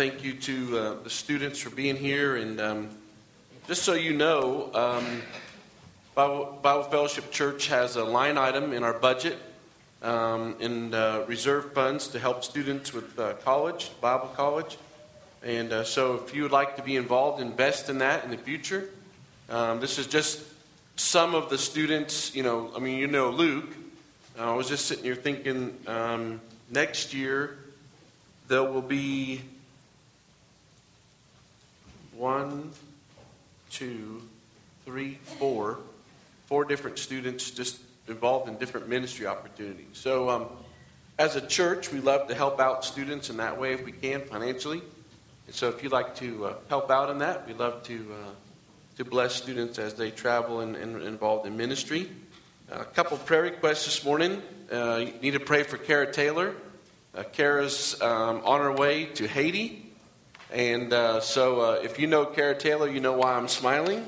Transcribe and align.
thank 0.00 0.24
you 0.24 0.32
to 0.32 0.78
uh, 0.78 0.94
the 1.02 1.10
students 1.10 1.58
for 1.58 1.68
being 1.68 1.94
here. 1.94 2.36
And 2.36 2.58
um, 2.58 2.88
just 3.66 3.82
so 3.82 3.92
you 3.92 4.14
know, 4.14 4.70
um, 4.72 5.20
Bible, 6.14 6.58
Bible, 6.62 6.84
Fellowship 6.84 7.30
Church 7.30 7.66
has 7.66 7.96
a 7.96 8.04
line 8.04 8.38
item 8.38 8.72
in 8.72 8.82
our 8.82 8.94
budget 8.94 9.36
um, 10.00 10.56
in 10.58 10.94
uh, 10.94 11.26
reserve 11.28 11.74
funds 11.74 12.08
to 12.08 12.18
help 12.18 12.44
students 12.44 12.94
with 12.94 13.18
uh, 13.18 13.34
college, 13.44 13.90
Bible 14.00 14.28
college. 14.28 14.78
And 15.42 15.70
uh, 15.70 15.84
so, 15.84 16.14
if 16.14 16.34
you 16.34 16.44
would 16.44 16.50
like 16.50 16.76
to 16.76 16.82
be 16.82 16.96
involved, 16.96 17.42
invest 17.42 17.90
in 17.90 17.98
that 17.98 18.24
in 18.24 18.30
the 18.30 18.38
future. 18.38 18.88
Um, 19.50 19.80
this 19.80 19.98
is 19.98 20.06
just 20.06 20.42
some 20.96 21.34
of 21.34 21.50
the 21.50 21.58
students. 21.58 22.34
You 22.34 22.42
know, 22.42 22.70
I 22.74 22.78
mean, 22.78 22.96
you 22.96 23.06
know, 23.06 23.28
Luke. 23.28 23.68
I 24.38 24.54
was 24.54 24.66
just 24.66 24.86
sitting 24.86 25.04
here 25.04 25.14
thinking 25.14 25.76
um, 25.86 26.40
next 26.70 27.12
year 27.12 27.58
there 28.48 28.64
will 28.64 28.80
be 28.80 29.42
one, 32.20 32.70
two, 33.70 34.20
three, 34.84 35.14
four, 35.38 35.78
four 36.44 36.66
different 36.66 36.98
students 36.98 37.50
just 37.50 37.80
involved 38.08 38.46
in 38.46 38.58
different 38.58 38.90
ministry 38.90 39.26
opportunities. 39.26 39.86
So, 39.94 40.28
um, 40.28 40.46
as 41.18 41.36
a 41.36 41.40
church, 41.40 41.90
we 41.90 42.00
love 42.00 42.28
to 42.28 42.34
help 42.34 42.60
out 42.60 42.84
students 42.84 43.30
in 43.30 43.38
that 43.38 43.58
way 43.58 43.72
if 43.72 43.82
we 43.86 43.92
can 43.92 44.20
financially. 44.20 44.82
And 45.46 45.54
so, 45.54 45.70
if 45.70 45.82
you'd 45.82 45.92
like 45.92 46.14
to 46.16 46.44
uh, 46.44 46.54
help 46.68 46.90
out 46.90 47.08
in 47.08 47.20
that, 47.20 47.46
we 47.46 47.54
love 47.54 47.82
to 47.84 47.94
uh, 48.12 48.30
to 48.98 49.04
bless 49.06 49.34
students 49.34 49.78
as 49.78 49.94
they 49.94 50.10
travel 50.10 50.60
and, 50.60 50.76
and 50.76 51.02
involved 51.02 51.46
in 51.46 51.56
ministry. 51.56 52.10
A 52.70 52.84
couple 52.84 53.16
prayer 53.16 53.42
requests 53.42 53.86
this 53.86 54.04
morning. 54.04 54.42
Uh, 54.70 55.06
need 55.22 55.30
to 55.30 55.40
pray 55.40 55.62
for 55.62 55.78
Kara 55.78 56.12
Taylor. 56.12 56.54
Uh, 57.14 57.22
Kara's 57.22 57.98
um, 58.02 58.42
on 58.44 58.60
her 58.60 58.72
way 58.72 59.06
to 59.06 59.26
Haiti. 59.26 59.89
And 60.52 60.92
uh, 60.92 61.20
so, 61.20 61.60
uh, 61.60 61.80
if 61.80 62.00
you 62.00 62.08
know 62.08 62.26
Kara 62.26 62.56
Taylor, 62.56 62.88
you 62.88 62.98
know 62.98 63.12
why 63.12 63.34
I'm 63.34 63.46
smiling. 63.46 64.04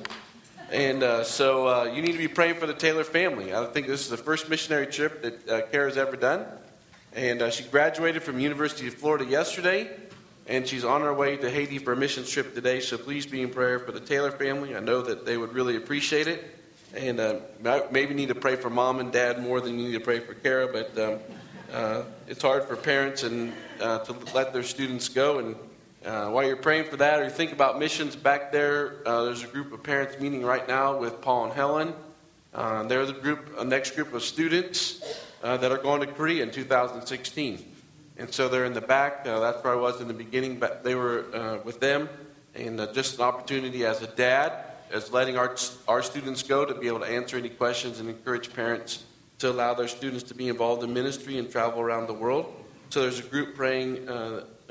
And 0.72 1.04
uh, 1.04 1.22
so, 1.22 1.68
uh, 1.68 1.84
you 1.84 2.02
need 2.02 2.12
to 2.12 2.18
be 2.18 2.26
praying 2.26 2.56
for 2.56 2.66
the 2.66 2.74
Taylor 2.74 3.04
family. 3.04 3.54
I 3.54 3.64
think 3.66 3.86
this 3.86 4.00
is 4.00 4.08
the 4.08 4.16
first 4.16 4.48
missionary 4.48 4.88
trip 4.88 5.22
that 5.22 5.48
uh, 5.48 5.66
Kara's 5.68 5.96
ever 5.96 6.16
done. 6.16 6.44
And 7.12 7.42
uh, 7.42 7.50
she 7.50 7.62
graduated 7.62 8.24
from 8.24 8.40
University 8.40 8.88
of 8.88 8.94
Florida 8.94 9.24
yesterday, 9.24 9.88
and 10.48 10.66
she's 10.66 10.84
on 10.84 11.02
her 11.02 11.14
way 11.14 11.36
to 11.36 11.48
Haiti 11.48 11.78
for 11.78 11.92
a 11.92 11.96
mission 11.96 12.24
trip 12.24 12.56
today. 12.56 12.80
So, 12.80 12.98
please 12.98 13.24
be 13.24 13.42
in 13.42 13.50
prayer 13.50 13.78
for 13.78 13.92
the 13.92 14.00
Taylor 14.00 14.32
family. 14.32 14.74
I 14.74 14.80
know 14.80 15.00
that 15.00 15.24
they 15.24 15.36
would 15.36 15.52
really 15.52 15.76
appreciate 15.76 16.26
it. 16.26 16.58
And 16.94 17.40
maybe 17.92 18.14
need 18.14 18.28
to 18.28 18.34
pray 18.34 18.56
for 18.56 18.68
mom 18.68 18.98
and 18.98 19.12
dad 19.12 19.40
more 19.40 19.60
than 19.60 19.78
you 19.78 19.86
need 19.86 19.94
to 19.94 20.00
pray 20.00 20.18
for 20.18 20.34
Kara, 20.34 20.66
but 20.66 20.98
um, 20.98 22.04
it's 22.26 22.42
hard 22.42 22.64
for 22.64 22.76
parents 22.76 23.22
and 23.22 23.52
to 23.78 24.14
let 24.34 24.52
their 24.52 24.62
students 24.62 25.08
go 25.08 25.38
and 25.38 25.56
uh, 26.04 26.28
while 26.30 26.44
you're 26.44 26.56
praying 26.56 26.84
for 26.84 26.96
that 26.96 27.20
or 27.20 27.24
you 27.24 27.30
think 27.30 27.52
about 27.52 27.78
missions 27.78 28.16
back 28.16 28.50
there, 28.50 29.06
uh, 29.06 29.24
there's 29.24 29.44
a 29.44 29.46
group 29.46 29.72
of 29.72 29.82
parents 29.82 30.18
meeting 30.18 30.44
right 30.44 30.66
now 30.66 30.98
with 30.98 31.20
Paul 31.20 31.44
and 31.44 31.52
Helen. 31.52 31.94
Uh, 32.52 32.82
they're 32.84 33.06
the 33.06 33.12
group, 33.12 33.54
a 33.58 33.64
next 33.64 33.94
group 33.94 34.12
of 34.12 34.22
students 34.22 35.00
uh, 35.42 35.56
that 35.58 35.70
are 35.70 35.78
going 35.78 36.00
to 36.00 36.06
Korea 36.06 36.42
in 36.42 36.50
2016. 36.50 37.64
And 38.18 38.32
so 38.32 38.48
they're 38.48 38.64
in 38.64 38.72
the 38.72 38.80
back. 38.80 39.26
Uh, 39.26 39.38
that's 39.40 39.62
where 39.62 39.74
I 39.74 39.76
was 39.76 40.00
in 40.00 40.08
the 40.08 40.14
beginning, 40.14 40.58
but 40.58 40.82
they 40.82 40.94
were 40.94 41.24
uh, 41.32 41.58
with 41.64 41.78
them. 41.78 42.08
And 42.54 42.78
just 42.92 43.16
an 43.16 43.22
opportunity 43.22 43.86
as 43.86 44.02
a 44.02 44.08
dad, 44.08 44.52
as 44.90 45.12
letting 45.12 45.38
our, 45.38 45.56
our 45.88 46.02
students 46.02 46.42
go 46.42 46.64
to 46.64 46.74
be 46.74 46.88
able 46.88 47.00
to 47.00 47.06
answer 47.06 47.38
any 47.38 47.48
questions 47.48 48.00
and 48.00 48.08
encourage 48.08 48.52
parents 48.52 49.04
to 49.38 49.50
allow 49.50 49.72
their 49.72 49.88
students 49.88 50.24
to 50.24 50.34
be 50.34 50.48
involved 50.48 50.82
in 50.82 50.92
ministry 50.92 51.38
and 51.38 51.50
travel 51.50 51.80
around 51.80 52.08
the 52.08 52.14
world. 52.14 52.52
So 52.90 53.00
there's 53.00 53.20
a 53.20 53.22
group 53.22 53.54
praying 53.54 54.06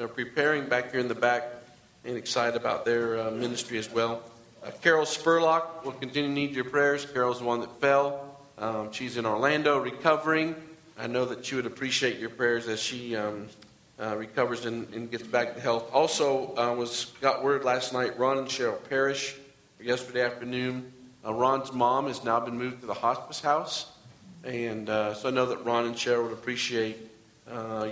they're 0.01 0.07
preparing 0.07 0.67
back 0.67 0.89
here 0.89 0.99
in 0.99 1.07
the 1.07 1.13
back 1.13 1.47
and 2.03 2.17
excited 2.17 2.59
about 2.59 2.85
their 2.85 3.19
uh, 3.19 3.29
ministry 3.29 3.77
as 3.77 3.87
well. 3.87 4.23
Uh, 4.63 4.71
Carol 4.81 5.05
Spurlock 5.05 5.85
will 5.85 5.91
continue 5.91 6.27
to 6.27 6.33
need 6.33 6.55
your 6.55 6.63
prayers. 6.63 7.05
Carol's 7.05 7.37
the 7.37 7.45
one 7.45 7.59
that 7.59 7.79
fell. 7.79 8.35
Um, 8.57 8.91
she's 8.91 9.17
in 9.17 9.27
Orlando 9.27 9.77
recovering. 9.77 10.55
I 10.97 11.05
know 11.05 11.25
that 11.25 11.45
she 11.45 11.53
would 11.53 11.67
appreciate 11.67 12.17
your 12.17 12.31
prayers 12.31 12.67
as 12.67 12.79
she 12.79 13.15
um, 13.15 13.47
uh, 14.01 14.15
recovers 14.17 14.65
and, 14.65 14.91
and, 14.91 15.11
gets 15.11 15.21
back 15.21 15.53
to 15.53 15.61
health. 15.61 15.93
Also, 15.93 16.57
uh, 16.57 16.73
was 16.73 17.13
got 17.21 17.43
word 17.43 17.63
last 17.63 17.93
night. 17.93 18.17
Ron 18.17 18.39
and 18.39 18.47
Cheryl 18.47 18.79
Parrish 18.89 19.35
yesterday 19.79 20.25
afternoon. 20.25 20.91
Uh, 21.23 21.31
Ron's 21.31 21.71
mom 21.71 22.07
has 22.07 22.23
now 22.23 22.39
been 22.39 22.57
moved 22.57 22.81
to 22.81 22.87
the 22.87 22.95
hospice 22.95 23.39
house, 23.39 23.91
and 24.43 24.89
uh, 24.89 25.13
so 25.13 25.29
I 25.29 25.31
know 25.31 25.45
that 25.45 25.63
Ron 25.63 25.85
and 25.85 25.95
Cheryl 25.95 26.23
would 26.23 26.33
appreciate 26.33 26.97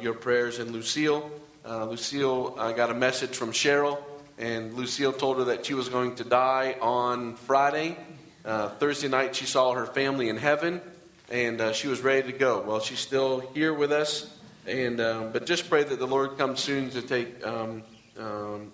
your 0.02 0.14
prayers. 0.16 0.58
And 0.58 0.72
Lucille 0.72 1.30
uh, 1.70 1.86
Lucille 1.86 2.56
uh, 2.58 2.72
got 2.72 2.90
a 2.90 2.96
message 2.96 3.36
from 3.36 3.52
Cheryl, 3.52 4.02
and 4.40 4.74
Lucille 4.74 5.14
told 5.14 5.38
her 5.38 5.44
that 5.46 5.68
she 5.68 5.76
was 5.76 5.88
going 5.88 6.16
to 6.16 6.24
die 6.24 6.76
on 6.82 7.36
Friday. 7.36 7.96
Uh, 8.44 8.70
Thursday 8.70 9.08
night, 9.08 9.36
she 9.36 9.46
saw 9.46 9.74
her 9.74 9.86
family 9.86 10.30
in 10.30 10.38
heaven, 10.38 10.82
and 11.30 11.62
uh, 11.62 11.72
she 11.72 11.88
was 11.88 12.02
ready 12.02 12.32
to 12.32 12.36
go. 12.36 12.62
Well, 12.62 12.80
she's 12.80 12.98
still 12.98 13.42
here 13.54 13.72
with 13.72 13.92
us, 13.92 14.36
and 14.66 15.00
um, 15.00 15.32
but 15.32 15.46
just 15.46 15.70
pray 15.70 15.84
that 15.84 16.00
the 16.00 16.08
Lord 16.08 16.40
comes 16.40 16.60
soon 16.60 16.90
to 16.90 17.04
take 17.04 17.46
um, 17.46 17.84
um, 18.18 18.74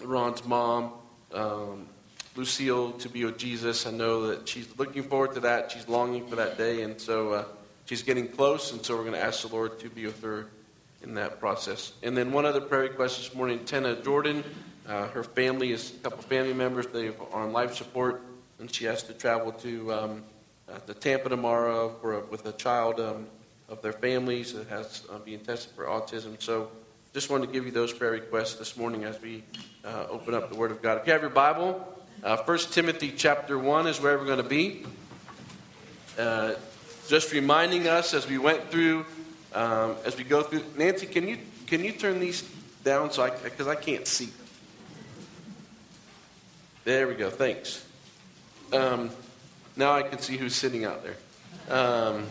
Ron's 0.00 0.44
mom, 0.44 0.92
um, 1.34 1.88
Lucille, 2.36 2.92
to 2.92 3.08
be 3.08 3.24
with 3.24 3.38
Jesus. 3.38 3.86
I 3.86 3.90
know 3.90 4.28
that 4.28 4.48
she's 4.48 4.68
looking 4.78 5.02
forward 5.02 5.34
to 5.34 5.40
that. 5.40 5.72
She's 5.72 5.88
longing 5.88 6.28
for 6.28 6.36
that 6.36 6.56
day, 6.56 6.82
and 6.82 7.00
so 7.00 7.32
uh, 7.32 7.44
she's 7.86 8.04
getting 8.04 8.28
close, 8.28 8.70
and 8.70 8.86
so 8.86 8.94
we're 8.94 9.02
going 9.02 9.14
to 9.14 9.24
ask 9.24 9.42
the 9.42 9.52
Lord 9.52 9.80
to 9.80 9.90
be 9.90 10.06
with 10.06 10.22
her 10.22 10.46
in 11.02 11.14
that 11.14 11.40
process. 11.40 11.92
And 12.02 12.16
then 12.16 12.32
one 12.32 12.44
other 12.44 12.60
prayer 12.60 12.82
request 12.82 13.18
this 13.18 13.34
morning, 13.34 13.64
Tenna 13.64 14.02
Jordan. 14.02 14.44
Uh, 14.86 15.06
her 15.08 15.22
family 15.22 15.72
is 15.72 15.92
a 15.94 15.98
couple 15.98 16.22
family 16.22 16.54
members. 16.54 16.86
They 16.86 17.08
are 17.08 17.14
on 17.32 17.52
life 17.52 17.74
support, 17.74 18.22
and 18.58 18.72
she 18.72 18.86
has 18.86 19.02
to 19.04 19.12
travel 19.12 19.52
to 19.52 19.92
um, 19.92 20.24
uh, 20.68 20.78
Tampa 21.00 21.28
tomorrow 21.28 21.94
for 22.00 22.14
a, 22.14 22.20
with 22.26 22.46
a 22.46 22.52
child 22.52 22.98
um, 23.00 23.26
of 23.68 23.82
their 23.82 23.92
families 23.92 24.54
that 24.54 24.66
has 24.68 25.04
uh, 25.10 25.18
being 25.18 25.40
tested 25.40 25.72
for 25.76 25.84
autism. 25.84 26.40
So, 26.42 26.70
just 27.14 27.30
wanted 27.30 27.46
to 27.46 27.52
give 27.52 27.64
you 27.64 27.72
those 27.72 27.92
prayer 27.92 28.12
requests 28.12 28.54
this 28.54 28.76
morning 28.76 29.04
as 29.04 29.20
we 29.20 29.42
uh, 29.84 30.06
open 30.10 30.34
up 30.34 30.50
the 30.50 30.56
Word 30.56 30.70
of 30.70 30.82
God. 30.82 30.98
If 30.98 31.06
you 31.06 31.12
have 31.12 31.22
your 31.22 31.30
Bible, 31.30 31.86
uh, 32.22 32.36
First 32.36 32.72
Timothy 32.72 33.12
chapter 33.16 33.58
one 33.58 33.86
is 33.86 34.00
where 34.00 34.18
we're 34.18 34.26
going 34.26 34.42
to 34.42 34.48
be. 34.48 34.84
Uh, 36.18 36.54
just 37.08 37.32
reminding 37.32 37.88
us 37.88 38.12
as 38.12 38.28
we 38.28 38.36
went 38.38 38.70
through 38.70 39.06
um, 39.54 39.96
as 40.04 40.16
we 40.16 40.24
go 40.24 40.42
through. 40.42 40.64
Nancy, 40.76 41.06
can 41.06 41.26
you 41.28 41.38
can 41.66 41.84
you 41.84 41.92
turn 41.92 42.20
these 42.20 42.42
down 42.84 43.12
so 43.12 43.22
I 43.22 43.30
because 43.30 43.66
I 43.66 43.74
can't 43.74 44.06
see. 44.06 44.30
There 46.84 47.06
we 47.06 47.14
go. 47.14 47.30
Thanks. 47.30 47.84
Um, 48.72 49.10
now 49.76 49.92
I 49.92 50.02
can 50.02 50.18
see 50.18 50.36
who's 50.36 50.54
sitting 50.54 50.84
out 50.84 51.02
there. 51.02 51.16
Um, 51.70 52.26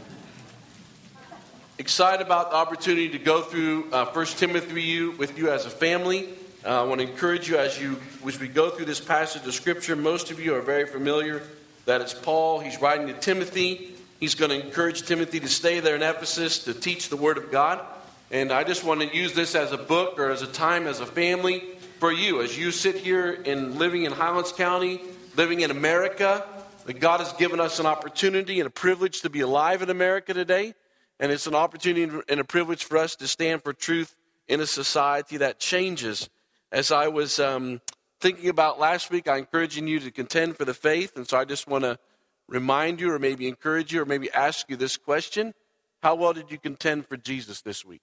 excited 1.78 2.26
about 2.26 2.52
the 2.52 2.58
opportunity 2.58 3.10
to 3.10 3.20
go 3.20 3.42
through 3.42 3.92
uh, 3.92 4.06
First 4.06 4.40
Timothy 4.40 4.74
with 4.74 4.84
you, 4.84 5.12
with 5.12 5.38
you 5.38 5.52
as 5.52 5.66
a 5.66 5.70
family. 5.70 6.30
Uh, 6.66 6.82
I 6.82 6.84
want 6.86 7.02
to 7.02 7.08
encourage 7.08 7.48
you 7.48 7.58
as 7.58 7.80
you 7.80 8.00
as 8.26 8.40
we 8.40 8.48
go 8.48 8.70
through 8.70 8.86
this 8.86 9.00
passage 9.00 9.46
of 9.46 9.54
Scripture. 9.54 9.96
Most 9.96 10.32
of 10.32 10.40
you 10.40 10.56
are 10.56 10.62
very 10.62 10.88
familiar 10.88 11.44
that 11.86 12.02
it's 12.02 12.14
Paul. 12.14 12.60
He's 12.60 12.82
writing 12.82 13.08
to 13.08 13.14
Timothy. 13.14 13.96
He's 14.20 14.34
going 14.34 14.50
to 14.50 14.66
encourage 14.66 15.04
Timothy 15.04 15.40
to 15.40 15.48
stay 15.48 15.80
there 15.80 15.96
in 15.96 16.02
Ephesus 16.02 16.64
to 16.64 16.74
teach 16.74 17.10
the 17.10 17.18
Word 17.18 17.38
of 17.38 17.52
God. 17.52 17.86
And 18.32 18.52
I 18.52 18.64
just 18.64 18.84
want 18.84 19.02
to 19.02 19.16
use 19.16 19.34
this 19.34 19.54
as 19.54 19.72
a 19.72 19.78
book 19.78 20.18
or 20.18 20.32
as 20.32 20.42
a 20.42 20.48
time 20.48 20.88
as 20.88 21.00
a 21.00 21.06
family 21.06 21.64
for 22.00 22.12
you 22.12 22.42
as 22.42 22.58
you 22.58 22.72
sit 22.72 22.96
here 22.96 23.32
in 23.32 23.78
living 23.78 24.04
in 24.04 24.12
Highlands 24.12 24.52
County, 24.52 25.02
living 25.36 25.62
in 25.62 25.69
America. 25.69 26.44
That 26.86 27.00
God 27.00 27.19
has 27.19 27.34
given 27.34 27.60
us 27.60 27.80
an 27.80 27.86
opportunity 27.86 28.60
and 28.60 28.68
a 28.68 28.72
privilege 28.72 29.22
to 29.22 29.30
be 29.30 29.42
alive 29.42 29.81
in 29.81 29.90
America 29.90 30.34
today. 30.34 30.74
And 31.20 31.31
it's 31.31 31.46
an 31.46 31.54
opportunity 31.54 32.22
and 32.30 32.40
a 32.40 32.46
privilege 32.46 32.86
for 32.86 32.98
us 32.98 33.16
to 33.18 33.28
stand 33.28 33.62
for 33.62 33.74
truth 33.74 34.16
in 34.48 34.62
a 34.62 34.66
society 34.66 35.38
that 35.38 35.60
changes. 35.60 36.30
As 36.72 36.92
I 36.92 37.10
was 37.10 37.40
um, 37.40 37.81
thinking 38.20 38.50
about 38.50 38.80
last 38.80 39.12
week, 39.12 39.28
I 39.28 39.38
encouraging 39.38 39.88
you 39.88 40.00
to 40.00 40.12
contend 40.12 40.56
for 40.56 40.63
the 40.66 40.74
faith. 40.74 41.18
And 41.18 41.28
so 41.28 41.38
I 41.38 41.46
just 41.46 41.68
want 41.68 41.84
to 41.84 42.00
remind 42.48 43.00
you 43.02 43.12
or 43.12 43.20
maybe 43.20 43.48
encourage 43.48 43.94
you 43.94 44.02
or 44.02 44.06
maybe 44.06 44.32
ask 44.32 44.70
you 44.70 44.76
this 44.76 44.98
question 44.98 45.54
How 46.02 46.16
well 46.16 46.34
did 46.34 46.52
you 46.52 46.58
contend 46.58 47.08
for 47.08 47.18
Jesus 47.18 47.62
this 47.62 47.86
week? 47.86 48.02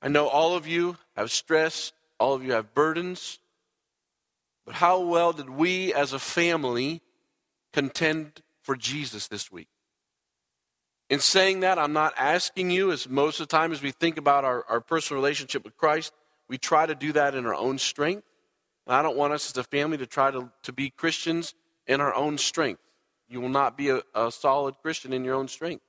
I 0.00 0.08
know 0.08 0.26
all 0.26 0.54
of 0.54 0.66
you 0.66 0.96
have 1.16 1.30
stress, 1.30 1.92
all 2.18 2.34
of 2.34 2.44
you 2.44 2.52
have 2.52 2.74
burdens, 2.74 3.38
but 4.66 4.74
how 4.74 5.00
well 5.00 5.32
did 5.32 5.50
we 5.50 5.94
as 5.94 6.12
a 6.12 6.18
family 6.18 7.02
contend 7.72 8.42
for 8.62 8.76
Jesus 8.76 9.28
this 9.28 9.50
week? 9.50 9.68
In 11.08 11.20
saying 11.20 11.60
that, 11.60 11.78
I'm 11.78 11.92
not 11.92 12.14
asking 12.16 12.70
you, 12.70 12.90
as 12.90 13.08
most 13.08 13.38
of 13.38 13.48
the 13.48 13.56
time 13.56 13.70
as 13.70 13.82
we 13.82 13.90
think 13.90 14.16
about 14.16 14.44
our, 14.44 14.64
our 14.68 14.80
personal 14.80 15.20
relationship 15.20 15.64
with 15.64 15.76
Christ, 15.76 16.12
we 16.48 16.58
try 16.58 16.86
to 16.86 16.94
do 16.94 17.12
that 17.12 17.34
in 17.34 17.44
our 17.44 17.54
own 17.54 17.78
strength. 17.78 18.26
And 18.86 18.96
I 18.96 19.02
don't 19.02 19.16
want 19.16 19.32
us 19.32 19.50
as 19.50 19.56
a 19.56 19.64
family 19.64 19.98
to 19.98 20.06
try 20.06 20.30
to, 20.30 20.50
to 20.62 20.72
be 20.72 20.90
Christians 20.90 21.54
in 21.86 22.00
our 22.00 22.14
own 22.14 22.38
strength. 22.38 22.80
You 23.28 23.40
will 23.40 23.48
not 23.48 23.76
be 23.76 23.88
a, 23.90 24.02
a 24.14 24.30
solid 24.30 24.76
Christian 24.82 25.12
in 25.12 25.24
your 25.24 25.34
own 25.34 25.48
strength. 25.48 25.84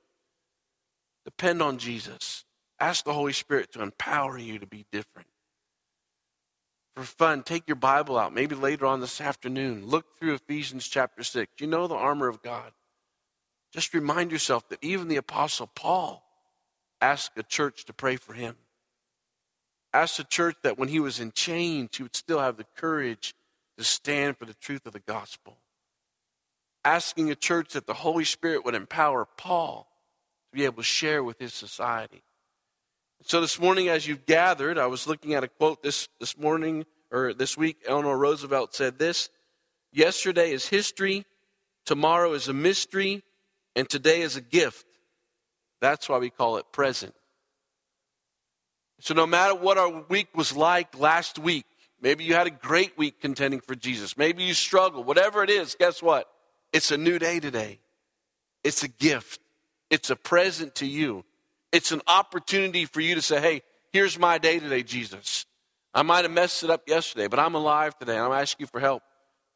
Depend 1.24 1.62
on 1.62 1.78
Jesus. 1.78 2.44
ask 2.78 3.04
the 3.04 3.14
Holy 3.14 3.32
Spirit 3.32 3.72
to 3.72 3.82
empower 3.82 4.36
you 4.38 4.58
to 4.58 4.66
be 4.66 4.84
different. 4.92 5.28
For 6.94 7.02
fun, 7.02 7.42
take 7.42 7.66
your 7.66 7.76
Bible 7.76 8.16
out, 8.18 8.32
maybe 8.32 8.54
later 8.54 8.86
on 8.86 9.00
this 9.00 9.20
afternoon. 9.20 9.86
Look 9.86 10.16
through 10.16 10.34
Ephesians 10.34 10.86
chapter 10.86 11.24
6. 11.24 11.50
You 11.58 11.66
know 11.66 11.86
the 11.86 11.94
armor 11.94 12.28
of 12.28 12.42
God. 12.42 12.72
Just 13.72 13.94
remind 13.94 14.30
yourself 14.30 14.68
that 14.68 14.78
even 14.82 15.08
the 15.08 15.16
Apostle 15.16 15.68
Paul 15.74 16.22
asked 17.00 17.32
a 17.36 17.42
church 17.42 17.84
to 17.86 17.92
pray 17.92 18.16
for 18.16 18.32
him. 18.32 18.56
Asked 19.92 20.20
a 20.20 20.24
church 20.24 20.56
that 20.62 20.78
when 20.78 20.88
he 20.88 21.00
was 21.00 21.18
in 21.18 21.32
chains, 21.32 21.96
he 21.96 22.04
would 22.04 22.14
still 22.14 22.38
have 22.38 22.56
the 22.56 22.66
courage 22.76 23.34
to 23.76 23.84
stand 23.84 24.38
for 24.38 24.44
the 24.44 24.54
truth 24.54 24.86
of 24.86 24.92
the 24.92 25.00
gospel. 25.00 25.58
Asking 26.84 27.30
a 27.30 27.34
church 27.34 27.72
that 27.72 27.86
the 27.86 27.94
Holy 27.94 28.24
Spirit 28.24 28.64
would 28.64 28.74
empower 28.74 29.26
Paul 29.36 29.88
to 30.50 30.58
be 30.58 30.64
able 30.64 30.76
to 30.76 30.82
share 30.82 31.24
with 31.24 31.38
his 31.38 31.54
society. 31.54 32.22
So 33.26 33.40
this 33.40 33.58
morning, 33.58 33.88
as 33.88 34.06
you've 34.06 34.26
gathered, 34.26 34.76
I 34.76 34.86
was 34.86 35.06
looking 35.06 35.32
at 35.32 35.42
a 35.42 35.48
quote 35.48 35.82
this, 35.82 36.08
this 36.20 36.36
morning 36.36 36.84
or 37.10 37.32
this 37.32 37.56
week. 37.56 37.78
Eleanor 37.86 38.18
Roosevelt 38.18 38.74
said 38.74 38.98
this 38.98 39.30
Yesterday 39.92 40.50
is 40.50 40.68
history, 40.68 41.24
tomorrow 41.86 42.34
is 42.34 42.48
a 42.48 42.52
mystery, 42.52 43.22
and 43.74 43.88
today 43.88 44.20
is 44.20 44.36
a 44.36 44.40
gift. 44.40 44.84
That's 45.80 46.08
why 46.08 46.18
we 46.18 46.30
call 46.30 46.58
it 46.58 46.70
present. 46.72 47.14
So, 49.00 49.14
no 49.14 49.26
matter 49.26 49.54
what 49.54 49.78
our 49.78 50.04
week 50.08 50.28
was 50.34 50.56
like 50.56 50.98
last 50.98 51.38
week, 51.38 51.66
maybe 52.00 52.24
you 52.24 52.34
had 52.34 52.46
a 52.46 52.50
great 52.50 52.96
week 52.98 53.20
contending 53.20 53.60
for 53.60 53.74
Jesus, 53.74 54.16
maybe 54.16 54.42
you 54.42 54.54
struggled, 54.54 55.06
whatever 55.06 55.42
it 55.42 55.50
is, 55.50 55.76
guess 55.78 56.02
what? 56.02 56.28
It's 56.74 56.90
a 56.90 56.98
new 56.98 57.20
day 57.20 57.38
today. 57.38 57.78
It's 58.64 58.82
a 58.82 58.88
gift, 58.88 59.40
it's 59.90 60.10
a 60.10 60.16
present 60.16 60.74
to 60.76 60.86
you. 60.86 61.24
It's 61.70 61.92
an 61.92 62.02
opportunity 62.06 62.84
for 62.84 63.00
you 63.00 63.14
to 63.14 63.22
say, 63.22 63.40
hey, 63.40 63.62
here's 63.92 64.18
my 64.18 64.38
day 64.38 64.58
today, 64.58 64.82
Jesus. 64.82 65.46
I 65.92 66.02
might 66.02 66.24
have 66.24 66.32
messed 66.32 66.64
it 66.64 66.70
up 66.70 66.88
yesterday, 66.88 67.28
but 67.28 67.38
I'm 67.38 67.54
alive 67.54 67.96
today, 67.98 68.16
and 68.16 68.24
I'm 68.24 68.32
asking 68.32 68.64
you 68.64 68.66
for 68.66 68.80
help 68.80 69.02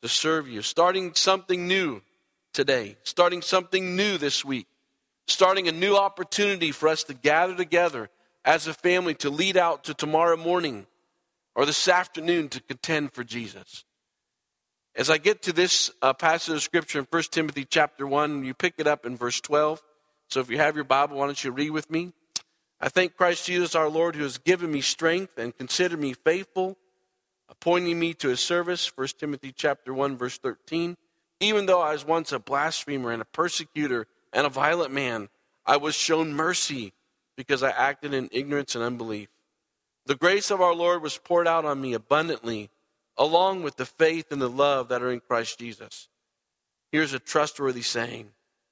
to 0.03 0.09
serve 0.09 0.49
you. 0.49 0.62
Starting 0.62 1.12
something 1.15 1.67
new 1.67 2.03
today, 2.53 2.97
starting 3.03 3.43
something 3.43 3.97
new 3.97 4.17
this 4.17 4.44
week, 4.44 4.67
starting 5.26 5.67
a 5.67 5.73
new 5.73 5.97
opportunity 5.97 6.71
for 6.71 6.88
us 6.88 7.03
to 7.05 7.14
gather 7.14 7.56
together 7.56 8.11
as 8.44 8.69
a 8.69 8.75
family 8.75 9.14
to 9.14 9.31
lead 9.31 9.56
out 9.56 9.85
to 9.85 9.94
tomorrow 9.94 10.37
morning 10.37 10.87
or 11.56 11.67
this 11.67 11.88
afternoon 11.88 12.49
to 12.49 12.61
contend 12.61 13.12
for 13.12 13.25
Jesus. 13.25 13.85
As 14.99 15.11
I 15.11 15.19
get 15.19 15.43
to 15.43 15.53
this 15.53 15.93
uh, 16.03 16.12
passage 16.12 16.56
of 16.56 16.61
scripture 16.61 16.99
in 16.99 17.06
1 17.09 17.23
Timothy 17.31 17.65
chapter 17.65 18.05
1, 18.05 18.43
you 18.43 18.53
pick 18.53 18.75
it 18.79 18.89
up 18.89 19.06
in 19.06 19.17
verse 19.17 19.41
12. 19.41 19.81
So 20.29 20.41
if 20.41 20.50
you 20.50 20.59
have 20.59 20.75
your 20.75 20.83
Bible, 20.83 21.19
why 21.19 21.27
don't 21.27 21.45
you 21.45 21.53
read 21.53 21.71
with 21.71 21.89
me? 21.89 22.12
I 22.81 22.89
thank 22.89 23.17
Christ 23.17 23.47
Jesus 23.47 23.77
our 23.77 23.89
Lord 23.89 24.17
who 24.17 24.25
has 24.25 24.39
given 24.39 24.73
me 24.73 24.81
strength 24.81 25.39
and 25.39 25.56
considered 25.56 26.00
me 26.00 26.15
faithful, 26.15 26.77
appointing 27.49 27.97
me 27.97 28.12
to 28.15 28.29
his 28.29 28.41
service. 28.41 28.91
1 28.93 29.06
Timothy 29.21 29.53
chapter 29.53 29.95
1, 29.95 30.17
verse 30.17 30.37
13. 30.37 30.97
Even 31.39 31.67
though 31.67 31.81
I 31.81 31.93
was 31.93 32.05
once 32.05 32.33
a 32.33 32.41
blasphemer 32.41 33.12
and 33.12 33.23
a 33.23 33.27
persecutor 33.27 34.09
and 34.33 34.49
a 34.49 34.50
violent 34.50 34.93
man, 34.93 35.29
I 35.65 35.77
was 35.77 35.95
shown 35.95 36.33
mercy 36.33 36.93
because 37.37 37.62
I 37.62 37.71
acted 37.71 38.15
in 38.15 38.31
ignorance 38.33 38.75
and 38.75 38.83
unbelief. 38.83 39.29
The 40.06 40.17
grace 40.17 40.50
of 40.50 40.61
our 40.61 40.75
Lord 40.75 41.03
was 41.03 41.19
poured 41.19 41.47
out 41.47 41.65
on 41.65 41.81
me 41.81 41.93
abundantly, 41.95 42.71
along 43.19 43.62
with 43.62 43.76
the 43.76 43.85
faith 43.85 44.31
and 44.31 44.41
the 44.41 44.49
love 44.49 44.88
that 44.88 45.03
are 45.03 45.11
in 45.11 45.20
Christ 45.20 45.59
Jesus. 45.59 46.09
Here's 46.93 47.12
a 47.12 47.19
trustworthy 47.19 47.82
saying 47.82 48.31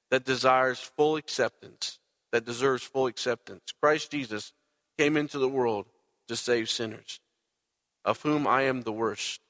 that 0.09 0.25
desires 0.25 0.79
full 0.79 1.17
acceptance, 1.17 1.99
that 2.31 2.45
deserves 2.45 2.83
full 2.83 3.07
acceptance. 3.07 3.61
Christ 3.81 4.09
Jesus 4.11 4.53
came 4.97 5.17
into 5.17 5.37
the 5.37 5.49
world 5.49 5.85
to 6.27 6.35
save 6.35 6.69
sinners, 6.69 7.19
of 8.05 8.21
whom 8.21 8.47
I 8.47 8.63
am 8.63 8.81
the 8.81 8.91
worst. 8.91 9.41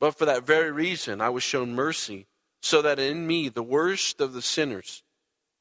But 0.00 0.16
for 0.16 0.26
that 0.26 0.46
very 0.46 0.70
reason, 0.70 1.20
I 1.20 1.30
was 1.30 1.42
shown 1.42 1.74
mercy, 1.74 2.26
so 2.62 2.82
that 2.82 2.98
in 2.98 3.26
me, 3.26 3.48
the 3.48 3.62
worst 3.62 4.20
of 4.20 4.32
the 4.32 4.42
sinners, 4.42 5.02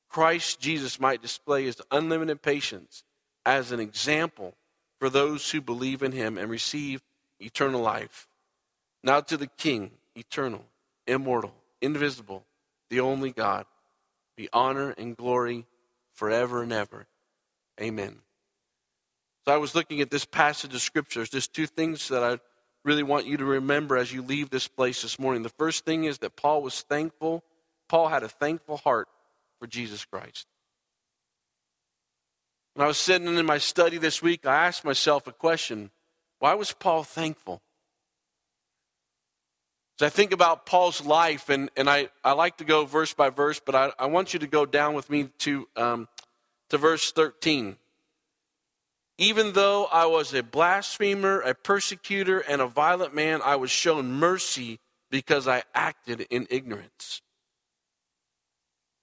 Christ 0.10 0.60
Jesus 0.60 1.00
might 1.00 1.22
display 1.22 1.66
his 1.66 1.81
unlimited 1.92 2.42
patience 2.42 3.04
as 3.46 3.72
an 3.72 3.80
example 3.80 4.56
for 5.00 5.10
those 5.10 5.51
who 5.51 5.62
believe 5.62 6.01
in 6.01 6.12
him 6.12 6.38
and 6.38 6.50
receive 6.50 7.01
eternal 7.40 7.82
life. 7.82 8.28
Now 9.04 9.22
to 9.22 9.38
the 9.38 9.48
King, 9.48 9.92
eternal, 10.16 10.66
immortal, 11.08 11.54
invisible, 11.82 12.46
the 12.90 13.00
only 13.00 13.32
God, 13.32 13.66
be 14.36 14.50
honor 14.52 14.94
and 14.98 15.16
glory 15.16 15.66
forever 16.14 16.64
and 16.64 16.74
ever. 16.74 17.08
Amen. 17.80 18.18
So 19.46 19.54
I 19.54 19.58
was 19.58 19.76
looking 19.76 20.02
at 20.02 20.10
this 20.10 20.26
passage 20.26 20.74
of 20.74 20.82
scriptures. 20.82 21.30
There's 21.30 21.48
two 21.48 21.68
things 21.68 22.08
that 22.08 22.24
I 22.24 22.40
really 22.84 23.04
want 23.04 23.28
you 23.28 23.38
to 23.38 23.46
remember 23.46 23.98
as 23.98 24.12
you 24.12 24.22
leave 24.22 24.50
this 24.50 24.68
place 24.68 25.02
this 25.02 25.20
morning. 25.20 25.44
The 25.44 25.50
first 25.50 25.86
thing 25.86 26.06
is 26.06 26.20
that 26.20 26.36
Paul 26.36 26.62
was 26.62 26.82
thankful. 26.82 27.44
Paul 27.88 28.08
had 28.08 28.24
a 28.24 28.30
thankful 28.30 28.78
heart 28.78 29.08
for 29.60 29.68
Jesus 29.68 30.04
Christ. 30.06 30.48
When 32.74 32.84
I 32.84 32.88
was 32.88 32.98
sitting 32.98 33.28
in 33.28 33.46
my 33.46 33.58
study 33.58 33.98
this 33.98 34.22
week, 34.22 34.46
I 34.46 34.68
asked 34.68 34.84
myself 34.84 35.28
a 35.28 35.32
question 35.32 35.92
why 36.46 36.54
was 36.54 36.74
Paul 36.74 37.04
thankful? 37.04 37.60
As 40.00 40.06
I 40.06 40.10
think 40.10 40.32
about 40.32 40.68
Paul's 40.68 41.04
life, 41.04 41.50
and, 41.50 41.72
and 41.76 41.90
I, 41.90 42.10
I 42.24 42.34
like 42.34 42.58
to 42.58 42.64
go 42.64 42.86
verse 42.86 43.16
by 43.16 43.32
verse, 43.32 43.60
but 43.60 43.74
I, 43.74 43.92
I 43.98 44.06
want 44.06 44.32
you 44.32 44.40
to 44.42 44.46
go 44.46 44.64
down 44.64 44.94
with 44.94 45.10
me 45.10 45.30
to, 45.40 45.68
um, 45.76 46.08
to 46.70 46.78
verse 46.78 47.12
13. 47.12 47.78
Even 49.18 49.54
though 49.54 49.86
I 49.86 50.06
was 50.06 50.36
a 50.36 50.44
blasphemer, 50.44 51.42
a 51.42 51.56
persecutor, 51.56 52.42
and 52.42 52.62
a 52.62 52.68
violent 52.68 53.16
man, 53.16 53.42
I 53.44 53.56
was 53.56 53.72
shown 53.72 54.12
mercy 54.12 54.80
because 55.10 55.48
I 55.48 55.64
acted 55.74 56.28
in 56.30 56.46
ignorance. 56.52 57.24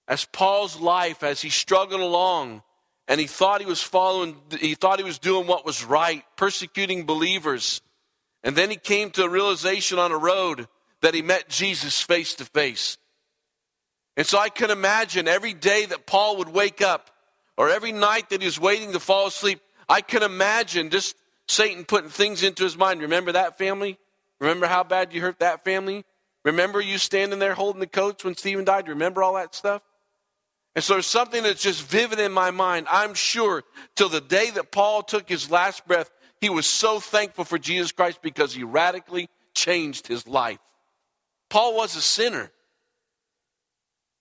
As 0.07 0.23
Paul's 0.23 0.79
life, 0.79 1.23
as 1.23 1.41
he 1.41 1.49
struggled 1.49 1.99
along, 1.99 2.63
and 3.07 3.19
he 3.19 3.27
thought 3.27 3.61
he 3.61 3.67
was 3.67 3.81
following, 3.81 4.37
he 4.59 4.75
thought 4.75 4.99
he 4.99 5.05
was 5.05 5.19
doing 5.19 5.47
what 5.47 5.65
was 5.65 5.83
right, 5.83 6.23
persecuting 6.37 7.05
believers. 7.05 7.81
And 8.43 8.55
then 8.55 8.69
he 8.69 8.75
came 8.75 9.09
to 9.11 9.23
a 9.23 9.29
realization 9.29 9.99
on 9.99 10.11
a 10.11 10.17
road 10.17 10.67
that 11.01 11.13
he 11.13 11.21
met 11.21 11.49
Jesus 11.49 12.01
face 12.01 12.33
to 12.35 12.45
face. 12.45 12.97
And 14.15 14.25
so 14.25 14.37
I 14.37 14.49
can 14.49 14.69
imagine 14.69 15.27
every 15.27 15.53
day 15.53 15.85
that 15.85 16.05
Paul 16.05 16.37
would 16.37 16.49
wake 16.49 16.81
up, 16.81 17.09
or 17.57 17.69
every 17.69 17.91
night 17.91 18.29
that 18.29 18.41
he 18.41 18.47
was 18.47 18.59
waiting 18.59 18.93
to 18.93 18.99
fall 18.99 19.27
asleep, 19.27 19.59
I 19.87 20.01
can 20.01 20.23
imagine 20.23 20.89
just 20.89 21.15
Satan 21.47 21.85
putting 21.85 22.09
things 22.09 22.41
into 22.41 22.63
his 22.63 22.77
mind. 22.77 23.01
Remember 23.01 23.31
that 23.33 23.57
family? 23.57 23.97
Remember 24.39 24.65
how 24.65 24.83
bad 24.83 25.13
you 25.13 25.21
hurt 25.21 25.39
that 25.39 25.63
family? 25.63 26.05
Remember 26.43 26.81
you 26.81 26.97
standing 26.97 27.39
there 27.39 27.53
holding 27.53 27.79
the 27.79 27.87
coats 27.87 28.23
when 28.23 28.35
Stephen 28.35 28.65
died? 28.65 28.87
Remember 28.87 29.23
all 29.23 29.35
that 29.35 29.55
stuff? 29.55 29.81
And 30.75 30.83
so 30.83 30.93
there's 30.93 31.07
something 31.07 31.43
that's 31.43 31.61
just 31.61 31.83
vivid 31.83 32.19
in 32.19 32.31
my 32.31 32.51
mind. 32.51 32.87
I'm 32.89 33.13
sure 33.13 33.63
till 33.95 34.09
the 34.09 34.21
day 34.21 34.49
that 34.51 34.71
Paul 34.71 35.03
took 35.03 35.29
his 35.29 35.51
last 35.51 35.87
breath, 35.87 36.09
he 36.41 36.49
was 36.49 36.67
so 36.67 36.99
thankful 36.99 37.45
for 37.45 37.59
Jesus 37.59 37.91
Christ 37.91 38.21
because 38.21 38.53
he 38.53 38.63
radically 38.63 39.29
changed 39.53 40.07
his 40.07 40.27
life. 40.27 40.59
Paul 41.49 41.75
was 41.75 41.95
a 41.95 42.01
sinner. 42.01 42.51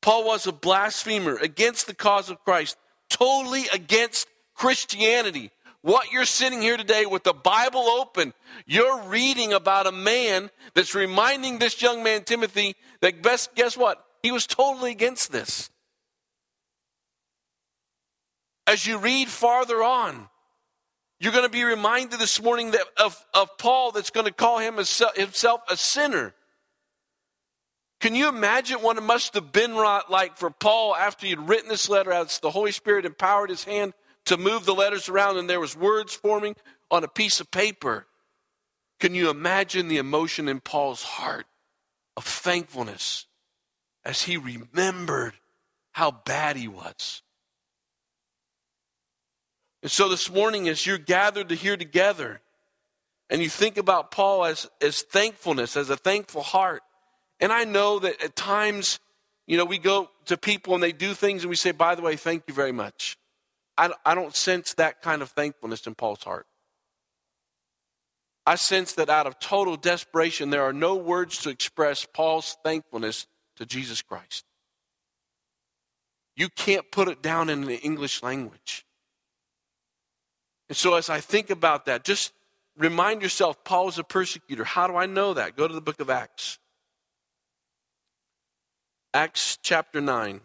Paul 0.03 0.27
was 0.27 0.47
a 0.47 0.53
blasphemer 0.53 1.37
against 1.37 1.87
the 1.87 1.95
cause 1.95 2.29
of 2.29 2.45
Christ, 2.45 2.77
totally 3.09 3.65
against 3.73 4.29
Christianity. 4.55 5.51
What 5.81 6.13
you're 6.13 6.27
sitting 6.27 6.61
here 6.61 6.77
today 6.77 7.07
with 7.07 7.25
the 7.25 7.33
Bible 7.33 7.81
open, 7.81 8.35
you're 8.67 9.03
reading 9.03 9.53
about 9.53 9.87
a 9.87 9.93
man 9.93 10.51
that's 10.75 10.95
reminding 10.95 11.59
this 11.59 11.81
young 11.81 12.03
man, 12.03 12.25
Timothy, 12.25 12.77
that 13.01 13.23
best, 13.23 13.55
guess 13.55 13.77
what? 13.77 14.05
He 14.23 14.31
was 14.31 14.47
totally 14.47 14.93
against 14.93 15.33
this. 15.33 15.71
As 18.73 18.87
you 18.87 18.97
read 18.97 19.29
farther 19.29 19.83
on, 19.83 20.31
you're 21.21 21.31
going 21.33 21.45
to 21.45 21.51
be 21.51 21.63
reminded 21.63 22.19
this 22.19 22.41
morning 22.43 22.71
that 22.71 22.87
of, 22.97 23.23
of 23.35 23.59
Paul 23.59 23.93
that's 23.93 24.09
going 24.09 24.25
to 24.25 24.33
call 24.33 24.61
him 24.61 24.77
himself 24.77 25.61
a 25.69 25.77
sinner. 25.77 26.33
Can 28.01 28.15
you 28.15 28.31
imagine 28.31 28.79
what 28.79 28.97
it 28.97 29.03
must 29.03 29.35
have 29.35 29.53
been 29.53 29.75
like 29.75 30.39
for 30.39 30.49
Paul 30.49 30.97
after 30.97 31.27
he'd 31.27 31.39
written 31.39 31.69
this 31.69 31.91
letter 31.91 32.13
as 32.13 32.39
the 32.39 32.51
Holy 32.51 32.73
Spirit 32.73 33.05
empowered 33.05 33.51
his 33.51 33.65
hand 33.65 33.93
to 34.25 34.39
move 34.39 34.65
the 34.65 34.75
letters 34.75 35.11
around 35.11 35.37
and 35.37 35.51
there 35.51 35.61
was 35.61 35.77
words 35.77 36.15
forming 36.15 36.57
on 36.91 37.05
a 37.05 37.09
piece 37.09 37.41
of 37.41 37.51
paper? 37.51 38.07
Can 39.01 39.15
you 39.15 39.29
imagine 39.29 39.89
the 39.89 39.99
emotion 39.99 40.49
in 40.49 40.61
Paul's 40.61 41.03
heart 41.03 41.45
of 42.17 42.25
thankfulness 42.25 43.27
as 44.03 44.23
he 44.23 44.39
remembered 44.39 45.35
how 45.91 46.11
bad 46.11 46.57
he 46.57 46.69
was? 46.69 47.23
And 49.83 49.91
so 49.91 50.09
this 50.09 50.31
morning, 50.31 50.69
as 50.69 50.87
you're 50.87 50.99
gathered 50.99 51.49
to 51.49 51.55
hear 51.55 51.77
together, 51.77 52.41
and 53.33 53.43
you 53.43 53.49
think 53.49 53.79
about 53.79 54.11
Paul 54.11 54.45
as, 54.45 54.69
as 54.81 55.03
thankfulness, 55.03 55.77
as 55.77 55.89
a 55.89 55.97
thankful 55.97 56.43
heart. 56.43 56.83
And 57.41 57.51
I 57.51 57.65
know 57.65 57.99
that 57.99 58.23
at 58.23 58.37
times, 58.37 59.01
you 59.47 59.57
know, 59.57 59.65
we 59.65 59.79
go 59.79 60.11
to 60.27 60.37
people 60.37 60.75
and 60.75 60.83
they 60.83 60.93
do 60.93 61.15
things 61.15 61.43
and 61.43 61.49
we 61.49 61.57
say, 61.57 61.73
by 61.73 61.95
the 61.95 62.03
way, 62.03 62.17
thank 62.17 62.45
you 62.47 62.53
very 62.53 62.73
much. 62.73 63.17
I, 63.79 63.91
I 64.05 64.15
don't 64.15 64.37
sense 64.37 64.75
that 64.75 65.01
kind 65.01 65.23
of 65.23 65.31
thankfulness 65.31 65.87
in 65.87 65.95
Paul's 65.95 66.23
heart. 66.23 66.47
I 68.45 68.57
sense 68.57 68.93
that 68.95 69.09
out 69.09 69.27
of 69.27 69.39
total 69.39 69.77
desperation, 69.77 70.51
there 70.51 70.63
are 70.63 70.73
no 70.73 70.95
words 70.95 71.39
to 71.39 71.49
express 71.49 72.07
Paul's 72.13 72.57
thankfulness 72.63 73.27
to 73.57 73.65
Jesus 73.65 74.03
Christ. 74.03 74.45
You 76.37 76.49
can't 76.51 76.91
put 76.91 77.09
it 77.09 77.23
down 77.23 77.49
in 77.49 77.63
the 77.63 77.81
English 77.81 78.23
language. 78.23 78.85
And 80.73 80.77
so, 80.79 80.95
as 80.95 81.11
I 81.11 81.21
think 81.21 81.51
about 81.51 81.85
that, 81.85 82.03
just 82.03 82.33
remind 82.79 83.21
yourself 83.21 83.63
Paul 83.63 83.91
is 83.91 83.99
a 83.99 84.03
persecutor. 84.03 84.65
How 84.65 84.87
do 84.87 84.97
I 84.97 85.05
know 85.05 85.35
that? 85.35 85.55
Go 85.55 85.69
to 85.69 85.75
the 85.75 85.83
book 85.83 86.01
of 86.01 86.09
Acts. 86.09 86.59
Acts 89.13 89.59
chapter 89.63 90.01
9. 90.01 90.41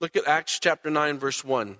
Look 0.00 0.16
at 0.16 0.26
Acts 0.26 0.58
chapter 0.58 0.88
9, 0.88 1.18
verse 1.18 1.44
1. 1.44 1.76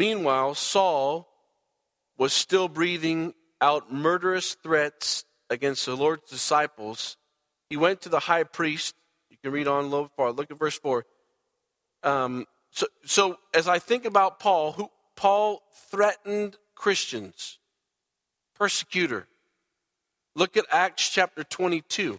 Meanwhile, 0.00 0.54
Saul 0.54 1.28
was 2.16 2.32
still 2.32 2.68
breathing 2.68 3.34
out 3.60 3.92
murderous 3.92 4.54
threats 4.54 5.26
against 5.50 5.84
the 5.84 5.94
Lord's 5.94 6.30
disciples. 6.30 7.18
He 7.68 7.76
went 7.76 8.00
to 8.00 8.08
the 8.08 8.20
high 8.20 8.44
priest. 8.44 8.94
You 9.28 9.36
can 9.42 9.52
read 9.52 9.68
on 9.68 9.84
a 9.84 9.88
little 9.88 10.10
far. 10.16 10.32
Look 10.32 10.50
at 10.50 10.58
verse 10.58 10.78
4. 10.78 11.04
Um, 12.02 12.46
so, 12.70 12.86
so, 13.04 13.36
as 13.52 13.68
I 13.68 13.78
think 13.78 14.06
about 14.06 14.40
Paul, 14.40 14.72
who 14.72 14.88
Paul 15.16 15.60
threatened 15.90 16.56
Christians, 16.74 17.58
persecutor. 18.54 19.26
Look 20.34 20.56
at 20.56 20.64
Acts 20.72 21.10
chapter 21.10 21.44
22. 21.44 22.18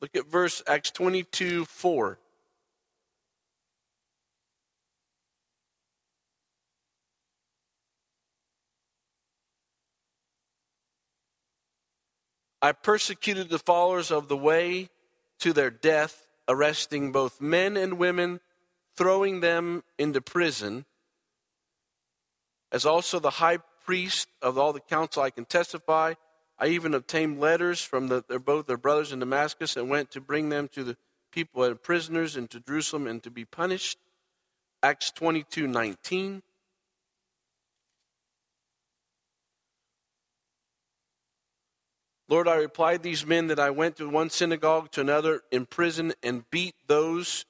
Look 0.00 0.16
at 0.16 0.26
verse 0.26 0.62
Acts 0.66 0.90
22 0.90 1.64
4. 1.66 2.18
I 12.62 12.72
persecuted 12.72 13.48
the 13.48 13.58
followers 13.58 14.10
of 14.10 14.28
the 14.28 14.36
way 14.36 14.90
to 15.40 15.52
their 15.52 15.70
death, 15.70 16.26
arresting 16.46 17.10
both 17.10 17.40
men 17.40 17.76
and 17.76 17.98
women, 17.98 18.40
throwing 18.96 19.40
them 19.40 19.82
into 19.98 20.20
prison. 20.20 20.84
As 22.70 22.84
also 22.84 23.18
the 23.18 23.30
high 23.30 23.58
priest 23.84 24.28
of 24.42 24.58
all 24.58 24.74
the 24.74 24.80
council, 24.80 25.22
I 25.22 25.30
can 25.30 25.46
testify 25.46 26.14
I 26.60 26.66
even 26.66 26.92
obtained 26.92 27.40
letters 27.40 27.80
from 27.80 28.08
the, 28.08 28.22
their, 28.28 28.38
both 28.38 28.66
their 28.66 28.76
brothers 28.76 29.12
in 29.12 29.18
Damascus 29.18 29.76
and 29.76 29.88
went 29.88 30.10
to 30.10 30.20
bring 30.20 30.50
them 30.50 30.68
to 30.68 30.84
the 30.84 30.96
people 31.32 31.64
as 31.64 31.78
prisoners 31.82 32.36
into 32.36 32.60
Jerusalem 32.60 33.06
and 33.06 33.22
to 33.22 33.30
be 33.30 33.46
punished. 33.46 33.98
Acts 34.82 35.10
22 35.10 35.66
19. 35.66 36.42
Lord, 42.28 42.46
I 42.46 42.56
replied 42.56 43.02
these 43.02 43.26
men 43.26 43.48
that 43.48 43.58
I 43.58 43.70
went 43.70 43.96
to 43.96 44.08
one 44.08 44.30
synagogue 44.30 44.92
to 44.92 45.00
another 45.00 45.40
in 45.50 45.66
prison 45.66 46.12
and 46.22 46.48
beat 46.50 46.74
those 46.86 47.44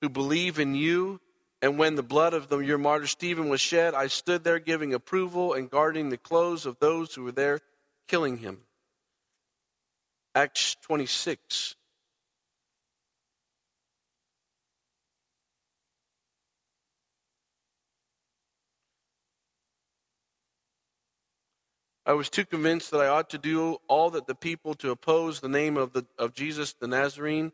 who 0.00 0.08
believe 0.08 0.58
in 0.58 0.74
you. 0.74 1.20
And 1.60 1.78
when 1.78 1.96
the 1.96 2.02
blood 2.02 2.32
of 2.32 2.48
the, 2.48 2.58
your 2.58 2.78
martyr 2.78 3.08
Stephen 3.08 3.48
was 3.48 3.60
shed, 3.60 3.92
I 3.92 4.06
stood 4.06 4.44
there 4.44 4.58
giving 4.58 4.94
approval 4.94 5.52
and 5.52 5.68
guarding 5.68 6.08
the 6.08 6.16
clothes 6.16 6.64
of 6.64 6.78
those 6.78 7.14
who 7.14 7.24
were 7.24 7.32
there 7.32 7.60
killing 8.06 8.38
him. 8.38 8.62
Acts 10.34 10.76
26. 10.82 11.76
I 22.06 22.12
was 22.12 22.30
too 22.30 22.44
convinced 22.44 22.92
that 22.92 23.00
I 23.00 23.08
ought 23.08 23.30
to 23.30 23.38
do 23.38 23.78
all 23.88 24.10
that 24.10 24.28
the 24.28 24.34
people 24.36 24.74
to 24.74 24.92
oppose 24.92 25.40
the 25.40 25.48
name 25.48 25.76
of, 25.76 25.92
the, 25.92 26.06
of 26.16 26.34
Jesus 26.34 26.72
the 26.72 26.86
Nazarene, 26.86 27.50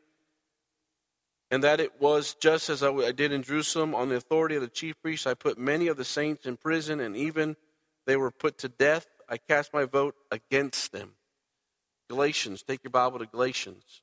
and 1.50 1.64
that 1.64 1.80
it 1.80 1.98
was 1.98 2.34
just 2.34 2.68
as 2.68 2.82
I, 2.82 2.92
I 2.92 3.12
did 3.12 3.32
in 3.32 3.42
Jerusalem 3.42 3.94
on 3.94 4.10
the 4.10 4.16
authority 4.16 4.54
of 4.56 4.60
the 4.60 4.68
chief 4.68 4.94
priests. 5.00 5.26
I 5.26 5.32
put 5.32 5.56
many 5.56 5.88
of 5.88 5.96
the 5.96 6.04
saints 6.04 6.44
in 6.44 6.58
prison, 6.58 7.00
and 7.00 7.16
even 7.16 7.56
they 8.04 8.16
were 8.16 8.30
put 8.30 8.58
to 8.58 8.68
death. 8.68 9.06
I 9.32 9.38
cast 9.38 9.72
my 9.72 9.86
vote 9.86 10.14
against 10.30 10.92
them. 10.92 11.12
Galatians, 12.10 12.62
take 12.62 12.84
your 12.84 12.90
Bible 12.90 13.18
to 13.18 13.24
Galatians. 13.24 14.02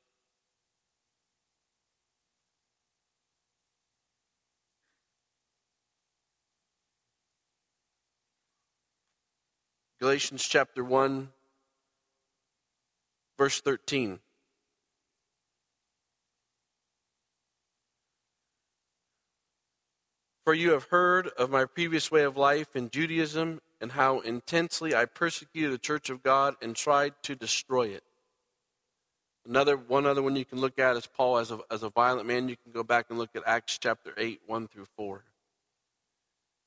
Galatians 9.99 10.43
chapter 10.47 10.83
1, 10.83 11.29
verse 13.37 13.61
13. 13.61 14.17
For 20.49 20.55
you 20.55 20.71
have 20.71 20.85
heard 20.85 21.27
of 21.37 21.51
my 21.51 21.65
previous 21.65 22.09
way 22.09 22.23
of 22.23 22.35
life 22.35 22.75
in 22.75 22.89
Judaism 22.89 23.61
and 23.79 23.91
how 23.91 24.21
intensely 24.21 24.95
I 24.95 25.05
persecuted 25.05 25.71
the 25.71 25.77
church 25.77 26.09
of 26.09 26.23
God 26.23 26.55
and 26.59 26.75
tried 26.75 27.13
to 27.21 27.35
destroy 27.35 27.89
it. 27.89 28.03
Another 29.47 29.77
one 29.77 30.07
other 30.07 30.23
one 30.23 30.35
you 30.35 30.45
can 30.45 30.59
look 30.59 30.79
at 30.79 30.95
is 30.95 31.05
Paul 31.05 31.37
as 31.37 31.51
a, 31.51 31.59
as 31.69 31.83
a 31.83 31.91
violent 31.91 32.25
man. 32.25 32.49
You 32.49 32.55
can 32.55 32.71
go 32.71 32.81
back 32.81 33.11
and 33.11 33.19
look 33.19 33.29
at 33.35 33.43
Acts 33.45 33.77
chapter 33.77 34.11
8, 34.17 34.41
1 34.47 34.67
through 34.69 34.87
4. 34.97 35.23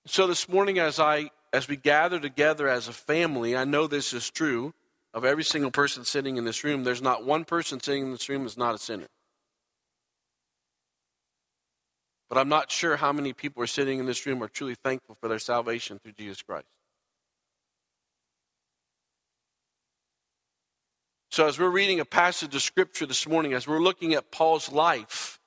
So 0.07 0.29
this 0.29 0.49
morning 0.49 0.79
as 0.79 1.01
I 1.01 1.31
as 1.53 1.67
we 1.67 1.75
gather 1.75 2.21
together 2.21 2.69
as 2.69 2.87
a 2.87 2.93
family, 2.93 3.57
I 3.57 3.65
know 3.65 3.89
this 3.89 4.13
is 4.13 4.31
true 4.31 4.75
of 5.13 5.25
every 5.25 5.43
single 5.43 5.73
person 5.73 6.05
sitting 6.05 6.37
in 6.37 6.45
this 6.45 6.63
room. 6.63 6.85
There's 6.85 7.03
not 7.03 7.25
one 7.25 7.45
person 7.45 7.81
sitting 7.81 8.05
in 8.05 8.13
this 8.13 8.29
room 8.29 8.45
that's 8.45 8.57
not 8.57 8.77
a 8.77 8.79
sinner. 8.79 9.09
But 12.33 12.41
I'm 12.41 12.49
not 12.49 12.71
sure 12.71 12.97
how 12.97 13.13
many 13.13 13.35
people 13.35 13.63
are 13.63 13.67
sitting 13.67 13.99
in 13.99 14.07
this 14.07 14.25
room 14.25 14.43
are 14.43 14.49
truly 14.49 14.75
thankful 14.75 15.19
for 15.21 15.29
their 15.29 15.39
salvation 15.39 15.99
through 15.99 16.13
Jesus 16.13 16.41
Christ. 16.41 16.65
So, 21.31 21.47
as 21.47 21.59
we're 21.59 21.69
reading 21.69 22.01
a 22.01 22.07
passage 22.07 22.55
of 22.55 22.63
Scripture 22.63 23.05
this 23.05 23.29
morning, 23.29 23.53
as 23.53 23.69
we're 23.69 23.83
looking 23.83 24.15
at 24.15 24.31
Paul's 24.31 24.73
life, 24.73 25.41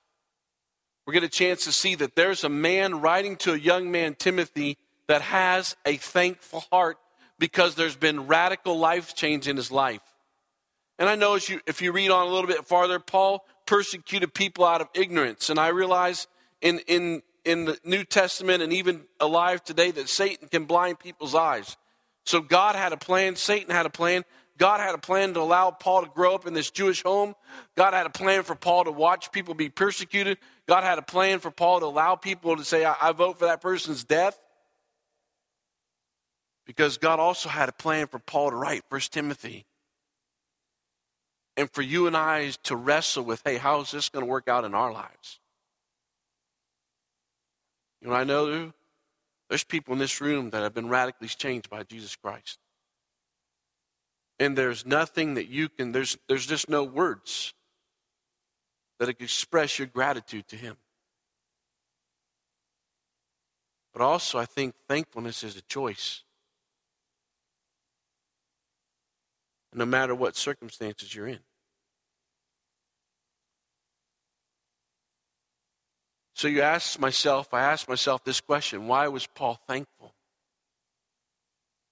we 1.07 1.13
get 1.15 1.23
a 1.23 1.27
chance 1.27 1.63
to 1.63 1.71
see 1.71 1.95
that 1.95 2.15
there's 2.15 2.43
a 2.43 2.49
man 2.49 3.01
writing 3.01 3.35
to 3.37 3.53
a 3.53 3.57
young 3.57 3.89
man, 3.89 4.13
Timothy, 4.13 4.77
that 5.07 5.23
has 5.23 5.75
a 5.87 5.97
thankful 5.97 6.65
heart 6.71 6.99
because 7.39 7.73
there's 7.73 7.95
been 7.95 8.27
radical 8.27 8.77
life 8.77 9.15
change 9.15 9.47
in 9.47 9.57
his 9.57 9.71
life. 9.71 10.03
And 10.99 11.09
I 11.09 11.15
know 11.15 11.33
you, 11.33 11.61
if 11.65 11.81
you 11.81 11.91
read 11.91 12.11
on 12.11 12.27
a 12.27 12.29
little 12.29 12.47
bit 12.47 12.63
farther, 12.67 12.99
Paul 12.99 13.43
persecuted 13.65 14.35
people 14.35 14.65
out 14.65 14.81
of 14.81 14.89
ignorance. 14.93 15.49
And 15.49 15.59
I 15.59 15.69
realize 15.69 16.27
in, 16.61 16.79
in, 16.87 17.21
in 17.43 17.65
the 17.65 17.77
New 17.83 18.03
Testament 18.03 18.63
and 18.63 18.73
even 18.73 19.03
alive 19.19 19.63
today 19.63 19.91
that 19.91 20.09
Satan 20.09 20.47
can 20.47 20.65
blind 20.65 20.99
people's 20.99 21.35
eyes. 21.35 21.77
So 22.25 22.41
God 22.41 22.75
had 22.75 22.91
a 22.93 22.97
plan, 22.97 23.35
Satan 23.35 23.73
had 23.73 23.85
a 23.85 23.89
plan. 23.89 24.23
God 24.57 24.79
had 24.79 24.95
a 24.95 24.99
plan 24.99 25.33
to 25.33 25.41
allow 25.41 25.71
Paul 25.71 26.03
to 26.03 26.09
grow 26.09 26.33
up 26.33 26.47
in 26.47 26.53
this 26.53 26.71
Jewish 26.71 27.03
home. 27.03 27.35
God 27.75 27.93
had 27.93 28.05
a 28.05 28.09
plan 28.09 28.43
for 28.43 28.55
Paul 28.55 28.85
to 28.85 28.91
watch 28.91 29.31
people 29.31 29.53
be 29.53 29.69
persecuted. 29.69 30.37
God 30.65 30.83
had 30.83 30.97
a 30.97 31.01
plan 31.01 31.39
for 31.39 31.51
Paul 31.51 31.81
to 31.81 31.85
allow 31.87 32.15
people 32.15 32.55
to 32.55 32.63
say, 32.63 32.85
I, 32.85 32.95
I 33.01 33.11
vote 33.11 33.37
for 33.37 33.45
that 33.45 33.61
person's 33.61 34.05
death. 34.05 34.39
Because 36.65 36.97
God 36.97 37.19
also 37.19 37.49
had 37.49 37.67
a 37.67 37.73
plan 37.73 38.07
for 38.07 38.17
Paul 38.17 38.51
to 38.51 38.55
write 38.55 38.83
First 38.89 39.11
Timothy. 39.11 39.65
And 41.57 41.69
for 41.71 41.81
you 41.81 42.07
and 42.07 42.15
I 42.15 42.51
to 42.63 42.75
wrestle 42.75 43.23
with, 43.23 43.41
hey, 43.45 43.57
how 43.57 43.81
is 43.81 43.91
this 43.91 44.09
going 44.09 44.25
to 44.25 44.29
work 44.29 44.47
out 44.47 44.63
in 44.63 44.73
our 44.73 44.91
lives? 44.91 45.39
You 48.05 48.11
know, 48.11 48.17
I 48.17 48.23
know 48.23 48.71
there's 49.49 49.63
people 49.63 49.93
in 49.93 49.99
this 49.99 50.21
room 50.21 50.51
that 50.51 50.61
have 50.61 50.75
been 50.75 50.89
radically 50.89 51.27
changed 51.27 51.71
by 51.71 51.81
Jesus 51.81 52.15
Christ. 52.15 52.59
And 54.39 54.55
there's 54.55 54.85
nothing 54.85 55.33
that 55.33 55.47
you 55.47 55.69
can, 55.69 55.91
there's, 55.91 56.15
there's 56.29 56.45
just 56.45 56.69
no 56.69 56.83
words 56.83 57.55
that 58.99 59.09
express 59.09 59.79
your 59.79 59.87
gratitude 59.87 60.47
to 60.49 60.55
Him. 60.55 60.77
But 63.91 64.03
also, 64.03 64.37
I 64.37 64.45
think 64.45 64.75
thankfulness 64.87 65.43
is 65.43 65.57
a 65.57 65.61
choice. 65.63 66.21
no 69.73 69.85
matter 69.85 70.15
what 70.15 70.37
circumstances 70.37 71.13
you're 71.13 71.27
in. 71.27 71.39
So 76.35 76.49
you 76.49 76.61
ask 76.61 76.99
myself, 76.99 77.53
I 77.53 77.61
ask 77.61 77.87
myself 77.87 78.23
this 78.25 78.41
question 78.41 78.87
why 78.87 79.07
was 79.07 79.25
Paul 79.25 79.57
thankful? 79.67 80.13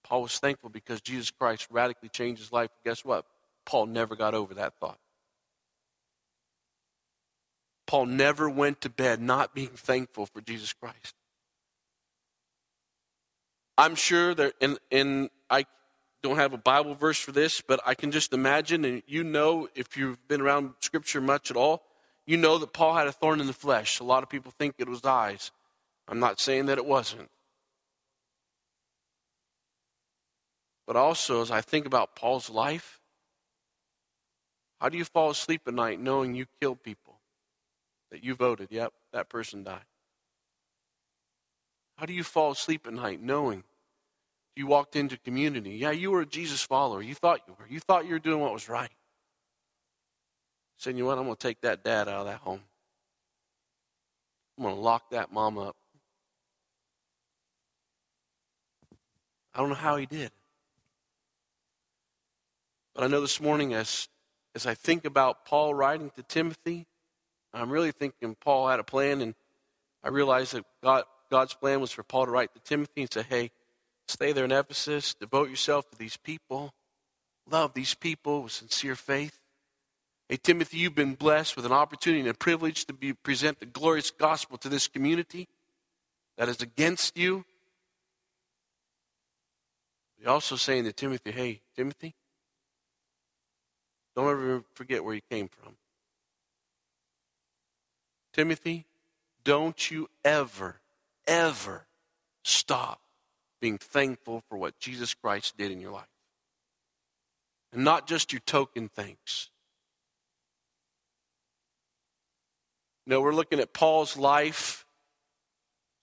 Paul 0.04 0.24
was 0.24 0.38
thankful 0.38 0.70
because 0.70 1.00
Jesus 1.00 1.32
Christ 1.32 1.68
radically 1.72 2.10
changed 2.10 2.42
his 2.42 2.52
life. 2.52 2.70
Guess 2.84 3.06
what? 3.06 3.26
Paul 3.66 3.86
never 3.86 4.18
got 4.18 4.34
over 4.34 4.54
that 4.56 4.74
thought. 4.80 5.00
Paul 7.88 8.06
never 8.08 8.50
went 8.50 8.82
to 8.82 8.90
bed 8.90 9.22
not 9.22 9.56
being 9.56 9.70
thankful 9.70 10.26
for 10.26 10.42
Jesus 10.42 10.74
Christ. 10.74 11.16
I'm 13.78 13.96
sure 13.96 14.36
that, 14.36 14.54
and, 14.60 14.78
in 14.92 15.30
I 15.50 15.66
don't 16.22 16.36
have 16.36 16.54
a 16.54 16.58
Bible 16.58 16.96
verse 16.96 17.20
for 17.20 17.32
this, 17.32 17.62
but 17.62 17.80
I 17.86 17.96
can 17.96 18.12
just 18.12 18.34
imagine, 18.34 18.84
and 18.84 19.04
you 19.08 19.24
know, 19.24 19.70
if 19.74 19.96
you've 19.96 20.28
been 20.28 20.42
around 20.42 20.74
Scripture 20.82 21.22
much 21.22 21.50
at 21.50 21.56
all, 21.56 21.82
you 22.26 22.38
know 22.38 22.58
that 22.58 22.74
Paul 22.74 22.96
had 22.96 23.08
a 23.08 23.12
thorn 23.12 23.42
in 23.42 23.48
the 23.48 23.54
flesh. 23.54 24.00
A 24.00 24.04
lot 24.04 24.24
of 24.24 24.30
people 24.30 24.52
think 24.58 24.76
it 24.78 24.88
was 24.88 25.04
eyes. 25.04 25.52
I'm 26.08 26.20
not 26.20 26.40
saying 26.40 26.68
that 26.68 26.78
it 26.78 26.86
wasn't. 26.86 27.30
But 30.86 30.96
also, 30.96 31.42
as 31.42 31.52
I 31.52 31.62
think 31.62 31.86
about 31.86 32.16
Paul's 32.16 32.50
life, 32.50 33.00
how 34.80 34.90
do 34.90 34.98
you 34.98 35.06
fall 35.06 35.30
asleep 35.30 35.62
at 35.66 35.74
night 35.74 36.00
knowing 36.00 36.36
you 36.36 36.46
killed 36.60 36.84
people? 36.84 37.20
That 38.12 38.24
you 38.24 38.36
voted, 38.36 38.68
yep, 38.70 38.94
that 39.12 39.30
person 39.30 39.64
died. 39.64 39.86
How 41.98 42.06
do 42.06 42.14
you 42.14 42.24
fall 42.24 42.52
asleep 42.52 42.86
at 42.86 42.94
night 42.94 43.22
knowing 43.22 43.64
you 44.56 44.68
walked 44.68 44.96
into 44.96 45.18
community? 45.18 45.72
Yeah, 45.72 45.92
you 45.92 46.12
were 46.12 46.22
a 46.22 46.26
Jesus 46.26 46.62
follower. 46.62 47.02
You 47.02 47.16
thought 47.16 47.42
you 47.48 47.56
were. 47.58 47.68
You 47.68 47.80
thought 47.80 48.06
you 48.06 48.12
were 48.12 48.20
doing 48.20 48.42
what 48.42 48.54
was 48.54 48.68
right. 48.68 48.92
Saying, 50.78 50.98
you 50.98 51.04
know 51.04 51.10
what? 51.10 51.18
I'm 51.18 51.26
going 51.26 51.36
to 51.36 51.48
take 51.48 51.62
that 51.62 51.84
dad 51.84 52.08
out 52.08 52.22
of 52.22 52.26
that 52.26 52.40
home. 52.40 52.62
I'm 54.58 54.64
going 54.64 54.76
to 54.76 54.82
lock 54.82 55.12
that 55.12 55.32
mom 55.32 55.58
up. 55.58 55.76
I 59.54 59.60
don't 59.60 59.70
know 59.70 59.76
how 59.76 59.98
he 59.98 60.06
did. 60.06 60.32
But 62.94 63.04
I 63.04 63.08
know 63.08 63.22
this 63.22 63.40
morning, 63.40 63.74
as, 63.74 64.08
as 64.56 64.66
I 64.66 64.74
think 64.74 65.06
about 65.06 65.46
Paul 65.46 65.74
writing 65.74 66.12
to 66.16 66.24
Timothy, 66.24 66.86
I'm 67.54 67.70
really 67.70 67.92
thinking 67.92 68.36
Paul 68.36 68.68
had 68.68 68.80
a 68.80 68.84
plan, 68.84 69.22
and 69.22 69.36
I 70.04 70.10
realized 70.10 70.54
that 70.54 70.66
God, 70.84 71.04
God's 71.30 71.54
plan 71.54 71.82
was 71.82 71.92
for 71.92 72.04
Paul 72.04 72.26
to 72.26 72.32
write 72.32 72.54
to 72.56 72.60
Timothy 72.62 73.02
and 73.02 73.14
say, 73.14 73.24
hey, 73.28 73.52
stay 74.08 74.32
there 74.32 74.46
in 74.46 74.52
Ephesus, 74.52 75.14
devote 75.14 75.50
yourself 75.50 75.90
to 75.92 75.98
these 75.98 76.18
people, 76.18 76.74
love 77.50 77.74
these 77.74 77.94
people 77.94 78.44
with 78.44 78.52
sincere 78.52 78.96
faith. 78.96 79.40
Hey, 80.30 80.38
Timothy, 80.38 80.78
you've 80.78 80.96
been 80.96 81.16
blessed 81.16 81.56
with 81.56 81.66
an 81.66 81.72
opportunity 81.72 82.22
and 82.22 82.30
a 82.30 82.34
privilege 82.34 82.86
to 82.86 82.94
be, 82.94 83.14
present 83.14 83.60
the 83.60 83.66
glorious 83.66 84.10
gospel 84.10 84.58
to 84.60 84.70
this 84.70 84.88
community 84.88 85.48
that 86.38 86.50
is 86.50 86.62
against 86.62 87.18
you. 87.18 87.46
He's 90.18 90.28
also 90.28 90.56
saying 90.56 90.86
to 90.86 90.94
Timothy, 90.94 91.32
hey, 91.32 91.62
Timothy, 91.76 92.16
don't 94.16 94.30
ever 94.30 94.64
forget 94.74 95.04
where 95.04 95.16
you 95.16 95.22
came 95.30 95.50
from. 95.50 95.76
Timothy, 98.32 98.86
don't 99.44 99.92
you 99.92 100.10
ever, 100.24 100.80
ever 101.28 101.86
stop 102.44 103.02
being 103.60 103.78
thankful 103.78 104.44
for 104.50 104.58
what 104.58 104.80
Jesus 104.80 105.14
Christ 105.14 105.58
did 105.58 105.72
in 105.72 105.80
your 105.80 105.92
life. 105.92 106.08
And 107.72 107.84
not 107.84 108.08
just 108.08 108.32
your 108.32 108.42
token 108.46 108.90
thanks. 108.90 109.50
Know, 113.06 113.22
we're 113.22 113.34
looking 113.34 113.60
at 113.60 113.74
Paul's 113.74 114.18
life 114.18 114.86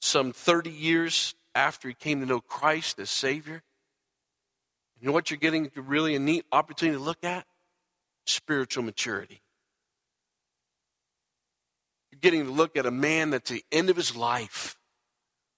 some 0.00 0.32
30 0.32 0.70
years 0.70 1.34
after 1.54 1.88
he 1.88 1.94
came 1.94 2.20
to 2.20 2.26
know 2.26 2.40
Christ 2.40 2.98
as 2.98 3.10
Savior. 3.10 3.62
You 5.00 5.06
know 5.06 5.12
what 5.12 5.30
you're 5.30 5.38
getting 5.38 5.70
really 5.74 6.14
a 6.14 6.18
neat 6.18 6.44
opportunity 6.52 6.98
to 6.98 7.02
look 7.02 7.24
at? 7.24 7.46
spiritual 8.30 8.84
maturity. 8.84 9.42
You're 12.10 12.20
getting 12.20 12.44
to 12.44 12.50
look 12.50 12.76
at 12.76 12.86
a 12.86 12.90
man 12.90 13.30
that's 13.30 13.50
at 13.50 13.56
the 13.56 13.64
end 13.72 13.90
of 13.90 13.96
his 13.96 14.16
life, 14.16 14.76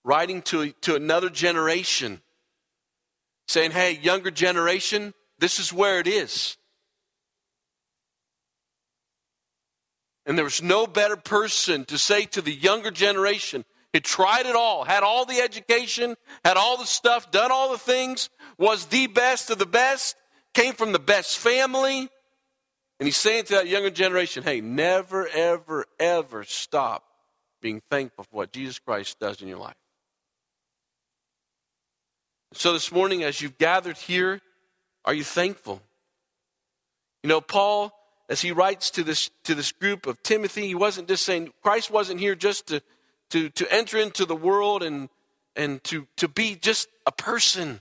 writing 0.05 0.43
to, 0.43 0.73
to 0.83 0.95
another 0.95 1.31
generation, 1.31 2.21
saying, 3.47 3.73
hey, 3.73 3.93
younger 3.93 4.31
generation, 4.31 5.15
this 5.39 5.59
is 5.59 5.73
where 5.73 5.99
it 5.99 6.07
is. 6.07 6.57
And 10.25 10.39
there 10.39 10.45
was 10.45 10.63
no 10.63 10.87
better 10.87 11.17
person 11.17 11.85
to 11.87 11.99
say 11.99 12.27
to 12.27 12.41
the 12.41 12.53
younger 12.53 12.91
generation, 12.91 13.65
had 13.93 14.05
tried 14.05 14.47
it 14.47 14.55
all, 14.55 14.85
had 14.85 15.03
all 15.03 15.25
the 15.25 15.41
education, 15.41 16.17
had 16.45 16.57
all 16.57 16.77
the 16.77 16.87
stuff, 16.87 17.31
done 17.31 17.51
all 17.51 17.73
the 17.73 17.79
things, 17.79 18.31
was 18.57 18.87
the 18.87 19.07
best 19.09 19.51
of 19.51 19.59
the 19.59 19.67
best, 19.67 20.17
came 20.55 20.75
from 20.75 20.93
the 20.93 20.99
best 20.99 21.39
family, 21.39 22.09
and 23.03 23.07
he's 23.07 23.17
saying 23.17 23.47
to 23.47 23.55
that 23.55 23.67
younger 23.67 23.91
generation, 23.91 24.45
hey, 24.45 24.61
never, 24.61 25.27
ever, 25.27 25.87
ever 25.99 26.45
stop 26.45 27.03
being 27.61 27.83
thankful 27.91 28.23
for 28.23 28.37
what 28.37 28.53
Jesus 28.53 28.79
Christ 28.79 29.19
does 29.19 29.43
in 29.43 29.49
your 29.49 29.59
life. 29.59 29.75
So 32.53 32.73
this 32.73 32.93
morning, 32.93 33.25
as 33.25 33.41
you've 33.41 33.59
gathered 33.59 33.97
here, 33.97 34.41
are 35.05 35.15
you 35.15 35.25
thankful? 35.25 35.83
You 37.25 37.29
know, 37.29 37.41
Paul, 37.41 37.93
as 38.29 38.41
he 38.41 38.53
writes 38.53 38.91
to 38.91 39.03
this, 39.03 39.31
to 39.45 39.55
this 39.55 39.73
group 39.73 40.07
of 40.07 40.23
Timothy, 40.23 40.67
he 40.67 40.75
wasn't 40.75 41.09
just 41.09 41.25
saying, 41.25 41.53
Christ 41.63 41.91
wasn't 41.91 42.21
here 42.21 42.35
just 42.35 42.67
to, 42.69 42.83
to, 43.31 43.51
to 43.51 43.73
enter 43.73 43.99
into 43.99 44.25
the 44.25 44.37
world 44.37 44.83
and, 44.83 45.09
and 45.57 45.83
to, 45.85 46.07
to 46.17 46.29
be 46.29 46.55
just 46.55 46.89
a 47.07 47.13
person. 47.13 47.81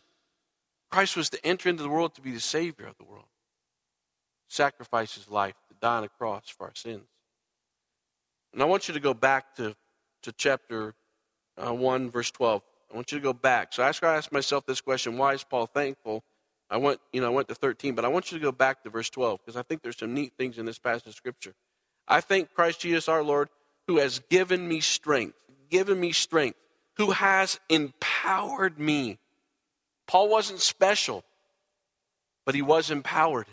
Christ 0.89 1.15
was 1.15 1.29
to 1.29 1.45
enter 1.45 1.69
into 1.69 1.83
the 1.83 1.89
world 1.89 2.15
to 2.15 2.21
be 2.21 2.31
the 2.31 2.39
Savior 2.39 2.87
of 2.87 2.97
the 2.97 3.05
world 3.05 3.25
sacrifice 4.51 5.15
his 5.15 5.29
life 5.29 5.55
to 5.69 5.75
die 5.81 5.97
on 5.97 6.03
a 6.03 6.09
cross 6.09 6.49
for 6.49 6.67
our 6.67 6.75
sins. 6.75 7.07
And 8.53 8.61
I 8.61 8.65
want 8.65 8.87
you 8.87 8.93
to 8.93 8.99
go 8.99 9.13
back 9.13 9.55
to, 9.55 9.75
to 10.23 10.31
chapter 10.33 10.93
uh, 11.57 11.73
1, 11.73 12.11
verse 12.11 12.31
12. 12.31 12.61
I 12.91 12.95
want 12.95 13.11
you 13.11 13.17
to 13.17 13.23
go 13.23 13.33
back. 13.33 13.73
So 13.73 13.81
I 13.81 13.87
ask, 13.87 14.03
I 14.03 14.15
ask 14.15 14.31
myself 14.31 14.65
this 14.65 14.81
question 14.81 15.17
why 15.17 15.33
is 15.33 15.43
Paul 15.43 15.67
thankful? 15.67 16.23
I 16.71 16.77
went, 16.77 17.01
you 17.11 17.19
know, 17.19 17.27
I 17.27 17.31
went 17.31 17.49
to 17.49 17.55
13, 17.55 17.95
but 17.95 18.05
I 18.05 18.07
want 18.07 18.31
you 18.31 18.39
to 18.39 18.41
go 18.41 18.53
back 18.53 18.83
to 18.83 18.89
verse 18.89 19.09
12 19.09 19.41
because 19.41 19.57
I 19.57 19.61
think 19.61 19.81
there's 19.81 19.97
some 19.97 20.13
neat 20.13 20.33
things 20.37 20.57
in 20.57 20.65
this 20.65 20.79
passage 20.79 21.07
of 21.07 21.13
Scripture. 21.13 21.53
I 22.07 22.21
thank 22.21 22.53
Christ 22.53 22.79
Jesus 22.79 23.09
our 23.09 23.23
Lord 23.23 23.49
who 23.87 23.97
has 23.97 24.19
given 24.29 24.65
me 24.65 24.79
strength, 24.79 25.37
given 25.69 25.99
me 25.99 26.13
strength, 26.13 26.57
who 26.95 27.11
has 27.11 27.59
empowered 27.69 28.79
me. 28.79 29.19
Paul 30.07 30.29
wasn't 30.29 30.61
special, 30.61 31.25
but 32.45 32.55
he 32.55 32.61
was 32.61 32.89
empowered. 32.89 33.47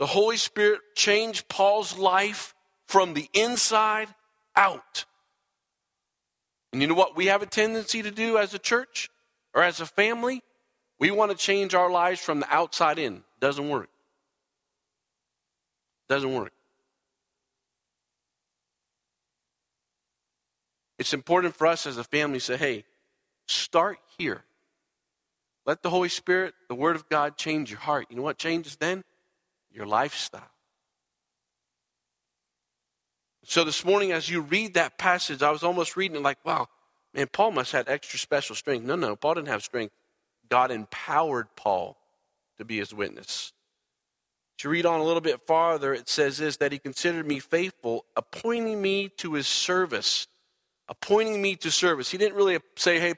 The 0.00 0.06
Holy 0.06 0.36
Spirit 0.36 0.80
changed 0.96 1.48
Paul's 1.48 1.96
life 1.96 2.54
from 2.88 3.14
the 3.14 3.28
inside 3.32 4.08
out. 4.56 5.04
And 6.72 6.82
you 6.82 6.88
know 6.88 6.94
what 6.94 7.16
we 7.16 7.26
have 7.26 7.42
a 7.42 7.46
tendency 7.46 8.02
to 8.02 8.10
do 8.10 8.36
as 8.36 8.52
a 8.52 8.58
church 8.58 9.10
or 9.54 9.62
as 9.62 9.80
a 9.80 9.86
family? 9.86 10.42
We 10.98 11.10
want 11.10 11.30
to 11.30 11.36
change 11.36 11.74
our 11.74 11.90
lives 11.90 12.20
from 12.20 12.40
the 12.40 12.54
outside 12.54 12.98
in. 12.98 13.22
Doesn't 13.40 13.68
work. 13.68 13.88
Doesn't 16.08 16.32
work. 16.34 16.52
It's 20.98 21.12
important 21.12 21.56
for 21.56 21.66
us 21.66 21.86
as 21.86 21.98
a 21.98 22.04
family 22.04 22.38
to 22.38 22.44
say, 22.44 22.56
hey, 22.56 22.84
start 23.46 23.98
here. 24.16 24.44
Let 25.66 25.82
the 25.82 25.90
Holy 25.90 26.08
Spirit, 26.08 26.54
the 26.68 26.74
Word 26.74 26.94
of 26.94 27.08
God, 27.08 27.36
change 27.36 27.70
your 27.70 27.80
heart. 27.80 28.06
You 28.10 28.16
know 28.16 28.22
what 28.22 28.38
changes 28.38 28.76
then? 28.76 29.02
your 29.74 29.86
lifestyle. 29.86 30.42
So 33.44 33.64
this 33.64 33.84
morning, 33.84 34.12
as 34.12 34.30
you 34.30 34.40
read 34.40 34.74
that 34.74 34.96
passage, 34.96 35.42
I 35.42 35.50
was 35.50 35.62
almost 35.62 35.96
reading 35.96 36.16
it 36.16 36.22
like, 36.22 36.42
wow, 36.46 36.68
man, 37.12 37.26
Paul 37.30 37.50
must 37.50 37.72
have 37.72 37.86
had 37.86 37.92
extra 37.92 38.18
special 38.18 38.56
strength. 38.56 38.86
No, 38.86 38.96
no, 38.96 39.16
Paul 39.16 39.34
didn't 39.34 39.48
have 39.48 39.62
strength. 39.62 39.92
God 40.48 40.70
empowered 40.70 41.48
Paul 41.56 41.96
to 42.58 42.64
be 42.64 42.78
his 42.78 42.94
witness. 42.94 43.52
To 44.58 44.68
read 44.68 44.86
on 44.86 45.00
a 45.00 45.04
little 45.04 45.20
bit 45.20 45.46
farther, 45.46 45.92
it 45.92 46.08
says 46.08 46.38
this 46.38 46.58
that 46.58 46.72
he 46.72 46.78
considered 46.78 47.26
me 47.26 47.40
faithful, 47.40 48.04
appointing 48.16 48.80
me 48.80 49.08
to 49.18 49.34
his 49.34 49.46
service. 49.46 50.26
Appointing 50.88 51.40
me 51.40 51.56
to 51.56 51.70
service. 51.70 52.10
He 52.10 52.18
didn't 52.18 52.36
really 52.36 52.58
say, 52.76 53.00
hey, 53.00 53.14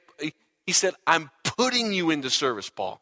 he 0.65 0.71
said, 0.71 0.93
I'm 1.05 1.29
putting 1.43 1.91
you 1.91 2.11
into 2.11 2.29
service, 2.29 2.69
Paul. 2.69 3.01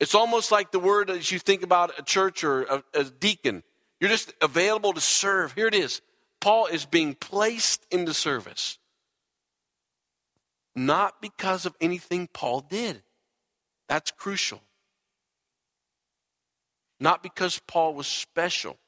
It's 0.00 0.14
almost 0.14 0.52
like 0.52 0.70
the 0.70 0.78
word 0.78 1.10
as 1.10 1.30
you 1.30 1.38
think 1.38 1.62
about 1.62 1.98
a 1.98 2.02
church 2.02 2.44
or 2.44 2.64
a, 2.64 2.84
a 2.92 3.04
deacon. 3.04 3.62
You're 4.00 4.10
just 4.10 4.34
available 4.42 4.92
to 4.92 5.00
serve. 5.00 5.52
Here 5.52 5.66
it 5.66 5.74
is. 5.74 6.02
Paul 6.40 6.66
is 6.66 6.84
being 6.84 7.14
placed 7.14 7.86
into 7.90 8.12
service. 8.12 8.78
Not 10.74 11.20
because 11.20 11.66
of 11.66 11.76
anything 11.80 12.28
Paul 12.32 12.60
did. 12.60 13.02
That's 13.88 14.10
crucial. 14.10 14.62
Not 16.98 17.22
because 17.22 17.60
Paul 17.66 17.94
was 17.94 18.06
special. 18.06 18.78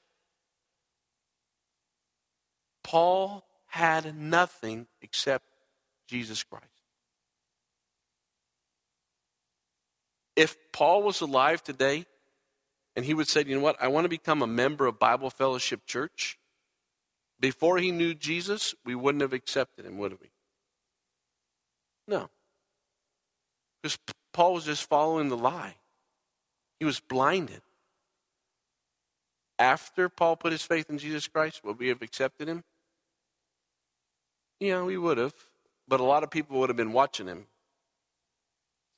Paul 2.83 3.45
had 3.67 4.17
nothing 4.17 4.87
except 5.03 5.45
Jesus 6.07 6.43
Christ. 6.43 6.67
If 10.37 10.57
Paul 10.73 11.03
was 11.03 11.21
alive 11.21 11.63
today 11.63 12.07
and 12.97 13.05
he 13.05 13.15
would 13.15 13.29
say, 13.29 13.45
you 13.47 13.57
know 13.57 13.63
what, 13.63 13.77
I 13.81 13.89
want 13.89 14.05
to 14.05 14.09
become 14.09 14.43
a 14.43 14.47
member 14.47 14.87
of 14.87 14.99
Bible 14.99 15.31
Fellowship 15.31 15.87
Church, 15.87 16.39
before 17.41 17.79
he 17.79 17.91
knew 17.91 18.15
Jesus, 18.15 18.75
we 18.85 18.95
wouldn't 18.95 19.23
have 19.23 19.33
accepted 19.33 19.87
him, 19.87 19.99
would 19.99 20.21
we? 20.21 20.31
No. 22.07 22.29
Because 23.83 23.99
Paul 24.33 24.55
was 24.55 24.65
just 24.65 24.89
following 24.89 25.29
the 25.29 25.37
lie, 25.37 25.77
he 26.79 26.85
was 26.85 27.01
blinded. 27.01 27.63
After 29.59 30.09
Paul 30.09 30.37
put 30.37 30.53
his 30.53 30.63
faith 30.63 30.91
in 30.91 30.99
Jesus 30.99 31.29
Christ, 31.29 31.63
would 31.65 31.79
we 31.79 31.89
have 31.89 32.03
accepted 32.03 32.49
him? 32.49 32.65
Yeah, 34.59 34.83
we 34.83 34.97
would 34.97 35.19
have. 35.19 35.35
But 35.87 36.01
a 36.01 36.05
lot 36.05 36.23
of 36.23 36.31
people 36.31 36.59
would 36.59 36.71
have 36.71 36.77
been 36.77 36.93
watching 36.93 37.27
him. 37.27 37.47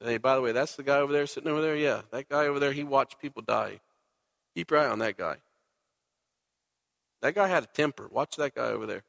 Hey, 0.00 0.18
by 0.18 0.34
the 0.34 0.40
way, 0.40 0.52
that's 0.52 0.76
the 0.76 0.82
guy 0.82 0.98
over 0.98 1.12
there 1.12 1.26
sitting 1.26 1.50
over 1.50 1.60
there? 1.60 1.76
Yeah, 1.76 2.02
that 2.10 2.28
guy 2.28 2.46
over 2.46 2.58
there, 2.58 2.72
he 2.72 2.84
watched 2.84 3.18
people 3.18 3.42
die. 3.42 3.80
Keep 4.54 4.70
your 4.70 4.80
eye 4.80 4.88
on 4.88 4.98
that 5.00 5.16
guy. 5.16 5.36
That 7.22 7.34
guy 7.34 7.48
had 7.48 7.64
a 7.64 7.66
temper. 7.66 8.08
Watch 8.10 8.36
that 8.36 8.54
guy 8.54 8.68
over 8.68 8.86
there. 8.86 9.02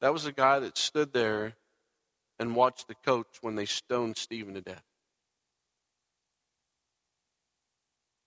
That 0.00 0.12
was 0.12 0.24
the 0.24 0.32
guy 0.32 0.58
that 0.58 0.76
stood 0.76 1.12
there 1.12 1.54
and 2.38 2.54
watched 2.54 2.88
the 2.88 2.94
coach 2.94 3.38
when 3.40 3.54
they 3.54 3.64
stoned 3.64 4.16
Stephen 4.16 4.54
to 4.54 4.60
death. 4.60 4.84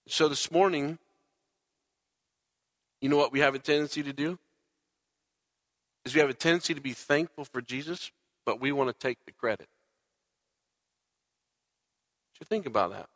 So 0.08 0.28
this 0.28 0.50
morning, 0.50 0.98
you 3.00 3.08
know 3.08 3.16
what 3.16 3.32
we 3.32 3.40
have 3.40 3.54
a 3.54 3.58
tendency 3.60 4.02
to 4.02 4.12
do? 4.12 4.38
Is 6.04 6.14
we 6.14 6.20
have 6.20 6.30
a 6.30 6.34
tendency 6.34 6.74
to 6.74 6.80
be 6.80 6.92
thankful 6.92 7.44
for 7.44 7.60
Jesus, 7.60 8.10
but 8.44 8.60
we 8.60 8.72
want 8.72 8.88
to 8.88 8.94
take 8.94 9.24
the 9.24 9.32
credit. 9.32 9.68
So 12.38 12.44
think 12.44 12.66
about 12.66 12.90
that. 12.90 13.08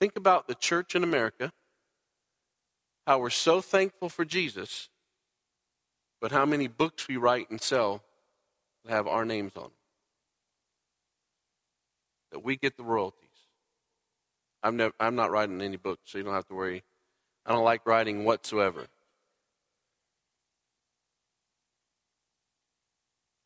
Think 0.00 0.16
about 0.16 0.48
the 0.48 0.54
church 0.54 0.94
in 0.94 1.04
America, 1.04 1.52
how 3.06 3.18
we're 3.18 3.28
so 3.28 3.60
thankful 3.60 4.08
for 4.08 4.24
Jesus, 4.24 4.88
but 6.20 6.32
how 6.32 6.44
many 6.44 6.68
books 6.68 7.08
we 7.08 7.16
write 7.16 7.50
and 7.50 7.60
sell 7.60 8.02
that 8.84 8.92
have 8.92 9.06
our 9.06 9.24
names 9.24 9.52
on 9.56 9.64
them. 9.64 9.72
That 12.32 12.44
we 12.44 12.56
get 12.56 12.76
the 12.76 12.84
royalties. 12.84 13.28
I'm, 14.62 14.76
never, 14.76 14.92
I'm 15.00 15.14
not 15.14 15.30
writing 15.30 15.60
any 15.60 15.76
books, 15.76 16.02
so 16.06 16.18
you 16.18 16.24
don't 16.24 16.34
have 16.34 16.46
to 16.48 16.54
worry. 16.54 16.84
I 17.46 17.52
don't 17.52 17.64
like 17.64 17.86
writing 17.86 18.24
whatsoever. 18.24 18.86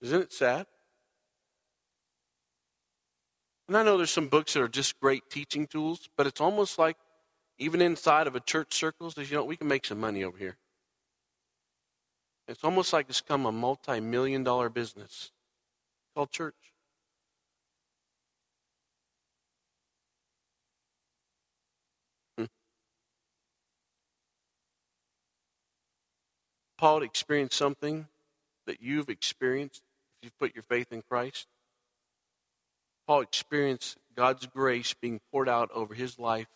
Isn't 0.02 0.22
it 0.22 0.32
sad? 0.32 0.66
And 3.68 3.76
I 3.76 3.82
know 3.82 3.96
there's 3.96 4.10
some 4.10 4.28
books 4.28 4.52
that 4.52 4.62
are 4.62 4.68
just 4.68 5.00
great 5.00 5.30
teaching 5.30 5.66
tools, 5.66 6.08
but 6.18 6.26
it's 6.26 6.40
almost 6.40 6.78
like 6.78 6.96
even 7.58 7.80
inside 7.80 8.26
of 8.26 8.34
a 8.34 8.40
church 8.40 8.74
circles, 8.74 9.16
you 9.16 9.36
know, 9.36 9.44
we 9.44 9.56
can 9.56 9.68
make 9.68 9.86
some 9.86 10.00
money 10.00 10.22
over 10.22 10.36
here. 10.36 10.58
It's 12.46 12.62
almost 12.62 12.92
like 12.92 13.06
it's 13.08 13.20
become 13.20 13.46
a 13.46 13.52
multi 13.52 14.00
million 14.00 14.44
dollar 14.44 14.68
business 14.68 15.30
called 16.14 16.30
church. 16.30 16.54
Hmm. 22.36 22.44
Paul 26.76 27.02
experienced 27.02 27.56
something 27.56 28.06
that 28.66 28.82
you've 28.82 29.08
experienced 29.08 29.82
if 30.18 30.26
you've 30.26 30.38
put 30.38 30.54
your 30.54 30.62
faith 30.62 30.92
in 30.92 31.02
Christ. 31.02 31.46
Paul 33.06 33.22
experienced 33.22 33.96
God's 34.14 34.46
grace 34.46 34.94
being 34.94 35.20
poured 35.30 35.48
out 35.48 35.70
over 35.72 35.94
his 35.94 36.18
life 36.18 36.48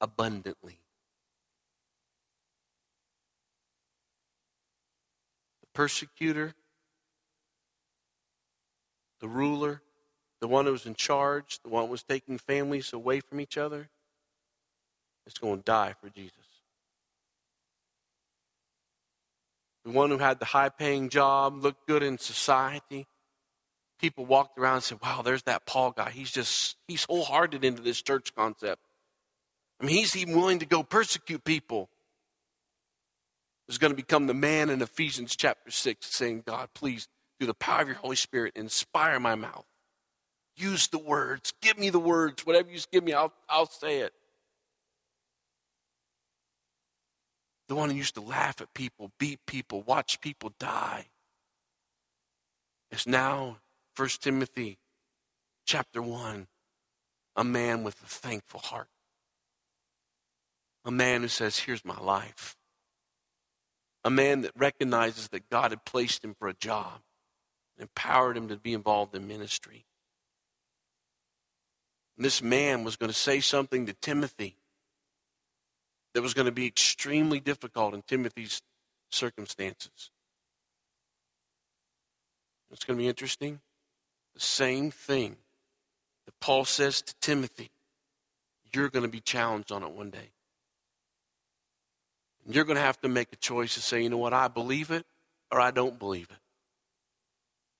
abundantly. 0.00 0.78
Persecutor, 5.78 6.54
the 9.20 9.28
ruler, 9.28 9.80
the 10.40 10.48
one 10.48 10.66
who 10.66 10.72
was 10.72 10.86
in 10.86 10.94
charge, 10.96 11.60
the 11.62 11.68
one 11.68 11.84
who 11.84 11.90
was 11.92 12.02
taking 12.02 12.36
families 12.36 12.92
away 12.92 13.20
from 13.20 13.40
each 13.40 13.56
other, 13.56 13.88
is 15.24 15.34
going 15.34 15.58
to 15.58 15.62
die 15.62 15.94
for 16.00 16.10
Jesus. 16.10 16.34
The 19.84 19.92
one 19.92 20.10
who 20.10 20.18
had 20.18 20.40
the 20.40 20.46
high 20.46 20.68
paying 20.68 21.10
job, 21.10 21.62
looked 21.62 21.86
good 21.86 22.02
in 22.02 22.18
society, 22.18 23.06
people 24.00 24.26
walked 24.26 24.58
around 24.58 24.74
and 24.74 24.82
said, 24.82 24.98
wow, 25.00 25.22
there's 25.22 25.44
that 25.44 25.64
Paul 25.64 25.92
guy. 25.92 26.10
He's 26.10 26.32
just, 26.32 26.74
he's 26.88 27.04
wholehearted 27.04 27.64
into 27.64 27.82
this 27.82 28.02
church 28.02 28.34
concept. 28.34 28.82
I 29.80 29.84
mean, 29.84 29.94
he's 29.94 30.16
even 30.16 30.34
willing 30.34 30.58
to 30.58 30.66
go 30.66 30.82
persecute 30.82 31.44
people. 31.44 31.88
Is 33.68 33.76
going 33.78 33.92
to 33.92 33.96
become 33.96 34.26
the 34.26 34.34
man 34.34 34.70
in 34.70 34.80
Ephesians 34.80 35.36
chapter 35.36 35.70
6 35.70 36.06
saying, 36.06 36.44
God, 36.46 36.70
please, 36.74 37.06
through 37.38 37.48
the 37.48 37.54
power 37.54 37.82
of 37.82 37.88
your 37.88 37.96
Holy 37.98 38.16
Spirit, 38.16 38.54
inspire 38.56 39.20
my 39.20 39.34
mouth. 39.34 39.66
Use 40.56 40.88
the 40.88 40.98
words. 40.98 41.52
Give 41.60 41.78
me 41.78 41.90
the 41.90 42.00
words. 42.00 42.46
Whatever 42.46 42.70
you 42.70 42.80
give 42.90 43.04
me, 43.04 43.12
I'll, 43.12 43.32
I'll 43.48 43.66
say 43.66 44.00
it. 44.00 44.14
The 47.68 47.74
one 47.74 47.90
who 47.90 47.96
used 47.96 48.14
to 48.14 48.22
laugh 48.22 48.62
at 48.62 48.72
people, 48.72 49.12
beat 49.18 49.40
people, 49.46 49.82
watch 49.82 50.22
people 50.22 50.52
die, 50.58 51.08
is 52.90 53.06
now 53.06 53.58
1 53.96 54.08
Timothy 54.20 54.78
chapter 55.66 56.00
1 56.00 56.46
a 57.38 57.44
man 57.44 57.84
with 57.84 58.02
a 58.02 58.06
thankful 58.06 58.60
heart. 58.60 58.88
A 60.84 60.90
man 60.90 61.22
who 61.22 61.28
says, 61.28 61.58
Here's 61.60 61.84
my 61.84 61.98
life. 61.98 62.57
A 64.08 64.10
man 64.10 64.40
that 64.40 64.52
recognizes 64.56 65.28
that 65.28 65.50
God 65.50 65.70
had 65.70 65.84
placed 65.84 66.24
him 66.24 66.34
for 66.34 66.48
a 66.48 66.54
job, 66.54 67.02
and 67.76 67.82
empowered 67.82 68.38
him 68.38 68.48
to 68.48 68.56
be 68.56 68.72
involved 68.72 69.14
in 69.14 69.28
ministry. 69.28 69.84
And 72.16 72.24
this 72.24 72.40
man 72.40 72.84
was 72.84 72.96
going 72.96 73.10
to 73.10 73.14
say 73.14 73.40
something 73.40 73.84
to 73.84 73.92
Timothy 73.92 74.56
that 76.14 76.22
was 76.22 76.32
going 76.32 76.46
to 76.46 76.52
be 76.52 76.66
extremely 76.66 77.38
difficult 77.38 77.92
in 77.92 78.00
Timothy's 78.00 78.62
circumstances. 79.10 80.10
It's 82.70 82.84
going 82.84 82.96
to 82.96 83.02
be 83.02 83.08
interesting 83.08 83.60
the 84.32 84.40
same 84.40 84.90
thing 84.90 85.36
that 86.24 86.40
Paul 86.40 86.64
says 86.64 87.02
to 87.02 87.14
Timothy. 87.20 87.68
You're 88.72 88.88
going 88.88 89.04
to 89.04 89.10
be 89.10 89.20
challenged 89.20 89.70
on 89.70 89.82
it 89.82 89.90
one 89.90 90.08
day. 90.08 90.30
You're 92.50 92.64
going 92.64 92.76
to 92.76 92.82
have 92.82 93.00
to 93.02 93.08
make 93.08 93.32
a 93.32 93.36
choice 93.36 93.74
to 93.74 93.80
say, 93.80 94.02
you 94.02 94.08
know 94.08 94.18
what, 94.18 94.32
I 94.32 94.48
believe 94.48 94.90
it 94.90 95.04
or 95.52 95.60
I 95.60 95.70
don't 95.70 95.98
believe 95.98 96.28
it. 96.30 96.38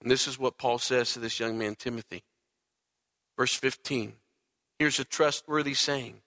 And 0.02 0.10
this 0.10 0.28
is 0.28 0.38
what 0.38 0.58
Paul 0.58 0.78
says 0.78 1.12
to 1.12 1.18
this 1.18 1.40
young 1.40 1.58
man, 1.58 1.74
Timothy. 1.74 2.22
Verse 3.36 3.54
15. 3.54 4.12
Here's 4.78 4.98
a 4.98 5.04
trustworthy 5.04 5.74
saying 5.74 6.20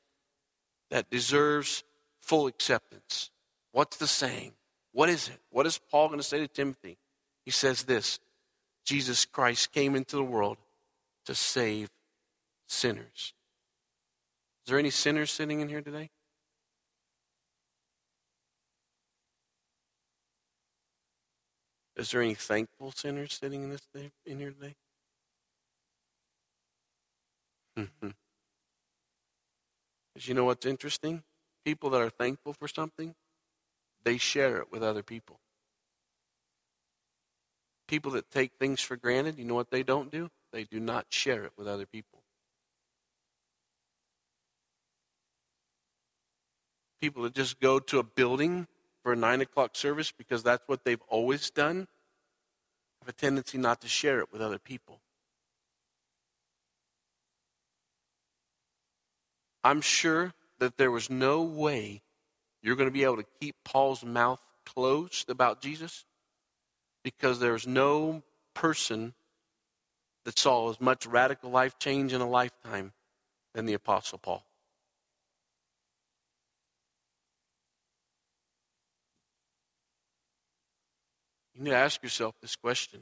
that 0.90 1.10
deserves 1.10 1.84
full 2.20 2.48
acceptance. 2.48 3.30
What's 3.72 3.98
the 3.98 4.08
saying? 4.08 4.54
What 4.92 5.08
is 5.08 5.30
it? 5.30 5.40
What 5.52 5.66
is 5.66 5.78
Paul 5.78 6.08
going 6.08 6.20
to 6.20 6.24
say 6.24 6.40
to 6.40 6.48
Timothy? 6.48 6.98
He 7.46 7.52
says 7.52 7.84
this 7.84 8.20
Jesus 8.84 9.26
Christ 9.26 9.72
came 9.72 9.96
into 9.96 10.16
the 10.16 10.24
world 10.24 10.58
to 11.26 11.36
save 11.36 11.90
sinners. 12.68 13.34
Is 14.66 14.70
there 14.70 14.80
any 14.80 14.90
sinners 14.90 15.32
sitting 15.32 15.62
in 15.62 15.70
here 15.70 15.82
today? 15.82 16.10
Is 22.02 22.10
there 22.10 22.24
any 22.24 22.34
thankful 22.34 22.92
sinners 22.92 23.38
sitting 23.40 23.62
in 23.62 23.70
this 23.70 23.86
day, 23.94 24.10
in 24.26 24.40
here 24.40 24.50
today? 24.50 24.74
Mm-hmm. 27.78 28.10
Because 30.12 30.28
you 30.28 30.34
know 30.34 30.46
what's 30.46 30.66
interesting? 30.66 31.22
People 31.64 31.92
that 31.92 32.02
are 32.02 32.10
thankful 32.10 32.54
for 32.54 32.68
something, 32.68 33.14
they 34.04 34.18
share 34.18 34.58
it 34.58 34.72
with 34.72 34.82
other 34.82 35.04
people. 35.04 35.40
People 37.88 38.14
that 38.14 38.32
take 38.32 38.54
things 38.60 38.82
for 38.82 38.96
granted, 38.96 39.38
you 39.38 39.46
know 39.46 39.54
what 39.54 39.70
they 39.70 39.84
don't 39.84 40.10
do? 40.10 40.32
They 40.52 40.64
do 40.64 40.80
not 40.80 41.06
share 41.10 41.44
it 41.44 41.52
with 41.56 41.68
other 41.68 41.86
people. 41.86 42.24
People 47.00 47.22
that 47.24 47.36
just 47.36 47.60
go 47.60 47.78
to 47.78 48.00
a 48.00 48.04
building 48.04 48.66
for 49.04 49.14
a 49.14 49.16
nine 49.16 49.42
o'clock 49.42 49.76
service 49.76 50.12
because 50.12 50.44
that's 50.44 50.68
what 50.68 50.84
they've 50.84 51.02
always 51.10 51.50
done, 51.50 51.88
have 53.02 53.10
a 53.10 53.14
tendency 53.14 53.58
not 53.58 53.82
to 53.82 53.88
share 53.88 54.20
it 54.20 54.32
with 54.32 54.42
other 54.42 54.60
people. 54.60 55.00
I'm 59.64 59.82
sure 59.82 60.34
that 60.60 60.78
there 60.78 60.92
was 60.92 61.10
no 61.10 61.42
way 61.42 62.02
you're 62.62 62.76
going 62.76 62.90
to 62.90 62.94
be 62.94 63.04
able 63.04 63.18
to 63.18 63.26
keep 63.40 63.56
Paul's 63.64 64.04
mouth 64.04 64.42
closed 64.66 65.30
about 65.30 65.62
Jesus 65.62 66.06
because 67.04 67.40
there's 67.40 67.68
no 67.68 68.22
person 68.54 69.14
that 70.26 70.38
saw 70.38 70.70
as 70.70 70.80
much 70.80 71.06
radical 71.08 71.50
life 71.50 71.80
change 71.80 72.14
in 72.14 72.22
a 72.22 72.30
lifetime 72.30 72.94
than 73.54 73.66
the 73.66 73.74
Apostle 73.74 74.20
Paul. 74.20 74.46
You 81.62 81.66
need 81.66 81.72
to 81.72 81.78
ask 81.78 82.02
yourself 82.02 82.34
this 82.42 82.56
question 82.56 83.02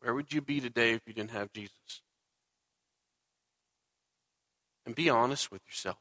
Where 0.00 0.12
would 0.12 0.30
you 0.30 0.42
be 0.42 0.60
today 0.60 0.92
if 0.92 1.00
you 1.06 1.14
didn't 1.14 1.30
have 1.30 1.50
Jesus? 1.50 2.02
And 4.84 4.94
be 4.94 5.08
honest 5.08 5.50
with 5.50 5.62
yourself. 5.66 5.96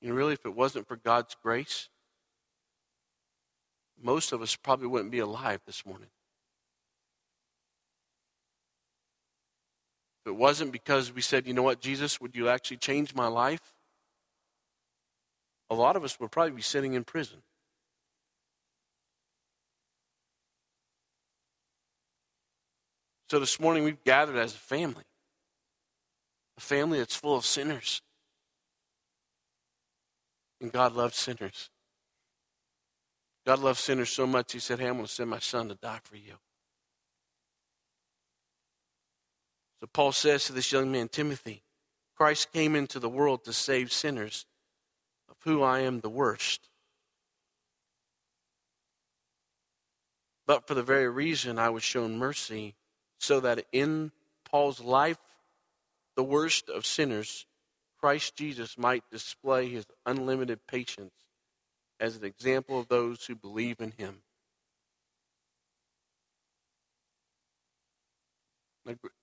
And 0.00 0.14
really, 0.14 0.34
if 0.34 0.46
it 0.46 0.54
wasn't 0.54 0.86
for 0.86 0.94
God's 0.94 1.34
grace, 1.42 1.88
most 4.00 4.30
of 4.30 4.42
us 4.42 4.54
probably 4.54 4.86
wouldn't 4.86 5.10
be 5.10 5.18
alive 5.18 5.62
this 5.66 5.84
morning. 5.84 6.10
If 10.24 10.30
it 10.30 10.36
wasn't 10.36 10.70
because 10.70 11.12
we 11.12 11.22
said, 11.22 11.44
you 11.44 11.54
know 11.54 11.64
what, 11.64 11.80
Jesus, 11.80 12.20
would 12.20 12.36
you 12.36 12.48
actually 12.48 12.76
change 12.76 13.16
my 13.16 13.26
life? 13.26 13.72
A 15.68 15.74
lot 15.74 15.96
of 15.96 16.04
us 16.04 16.18
would 16.20 16.30
probably 16.30 16.52
be 16.52 16.62
sitting 16.62 16.94
in 16.94 17.04
prison. 17.04 17.38
So 23.28 23.40
this 23.40 23.58
morning 23.58 23.82
we've 23.82 24.02
gathered 24.04 24.36
as 24.36 24.54
a 24.54 24.58
family, 24.58 25.02
a 26.56 26.60
family 26.60 26.98
that's 26.98 27.16
full 27.16 27.36
of 27.36 27.44
sinners. 27.44 28.00
And 30.60 30.70
God 30.72 30.94
loves 30.94 31.16
sinners. 31.16 31.70
God 33.44 33.58
loves 33.58 33.80
sinners 33.80 34.10
so 34.10 34.26
much, 34.26 34.52
He 34.52 34.58
said, 34.60 34.78
Hey, 34.78 34.86
I'm 34.86 34.94
going 34.94 35.06
to 35.06 35.12
send 35.12 35.30
my 35.30 35.40
son 35.40 35.68
to 35.68 35.74
die 35.74 36.00
for 36.04 36.16
you. 36.16 36.34
So 39.80 39.86
Paul 39.92 40.12
says 40.12 40.46
to 40.46 40.52
this 40.52 40.72
young 40.72 40.90
man, 40.90 41.08
Timothy, 41.08 41.62
Christ 42.16 42.52
came 42.52 42.74
into 42.74 42.98
the 42.98 43.08
world 43.08 43.44
to 43.44 43.52
save 43.52 43.92
sinners, 43.92 44.46
who 45.46 45.62
I 45.62 45.80
am 45.80 46.00
the 46.00 46.10
worst. 46.10 46.68
But 50.46 50.66
for 50.66 50.74
the 50.74 50.82
very 50.82 51.08
reason 51.08 51.58
I 51.58 51.70
was 51.70 51.82
shown 51.82 52.18
mercy, 52.18 52.74
so 53.18 53.40
that 53.40 53.64
in 53.72 54.10
Paul's 54.44 54.80
life, 54.80 55.18
the 56.16 56.24
worst 56.24 56.68
of 56.68 56.84
sinners, 56.84 57.46
Christ 58.00 58.36
Jesus 58.36 58.76
might 58.76 59.08
display 59.10 59.68
his 59.68 59.86
unlimited 60.04 60.66
patience 60.66 61.14
as 62.00 62.16
an 62.16 62.24
example 62.24 62.78
of 62.80 62.88
those 62.88 63.24
who 63.24 63.34
believe 63.34 63.80
in 63.80 63.92
him. 63.92 64.22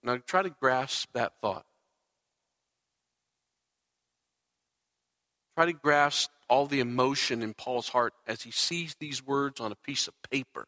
Now, 0.01 0.17
try 0.25 0.41
to 0.41 0.49
grasp 0.49 1.09
that 1.13 1.33
thought. 1.41 1.65
Try 5.55 5.65
to 5.67 5.73
grasp 5.73 6.31
all 6.49 6.65
the 6.65 6.79
emotion 6.79 7.41
in 7.41 7.53
Paul's 7.53 7.89
heart 7.89 8.13
as 8.27 8.41
he 8.41 8.51
sees 8.51 8.95
these 8.99 9.25
words 9.25 9.59
on 9.59 9.71
a 9.71 9.75
piece 9.75 10.07
of 10.07 10.13
paper. 10.29 10.65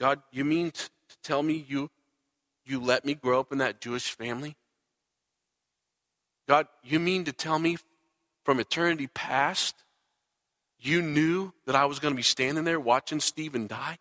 God, 0.00 0.20
you 0.32 0.44
mean 0.44 0.70
to 0.70 0.88
tell 1.22 1.42
me 1.42 1.64
you 1.68 1.90
you 2.64 2.80
let 2.80 3.04
me 3.04 3.14
grow 3.14 3.40
up 3.40 3.52
in 3.52 3.58
that 3.58 3.80
Jewish 3.80 4.10
family? 4.10 4.56
God, 6.48 6.66
you 6.84 7.00
mean 7.00 7.24
to 7.24 7.32
tell 7.32 7.58
me 7.58 7.76
from 8.44 8.60
eternity 8.60 9.08
past 9.08 9.74
you 10.78 11.00
knew 11.00 11.52
that 11.66 11.76
I 11.76 11.84
was 11.84 12.00
going 12.00 12.12
to 12.12 12.16
be 12.16 12.22
standing 12.22 12.64
there 12.64 12.80
watching 12.80 13.20
Stephen 13.20 13.68
die? 13.68 13.98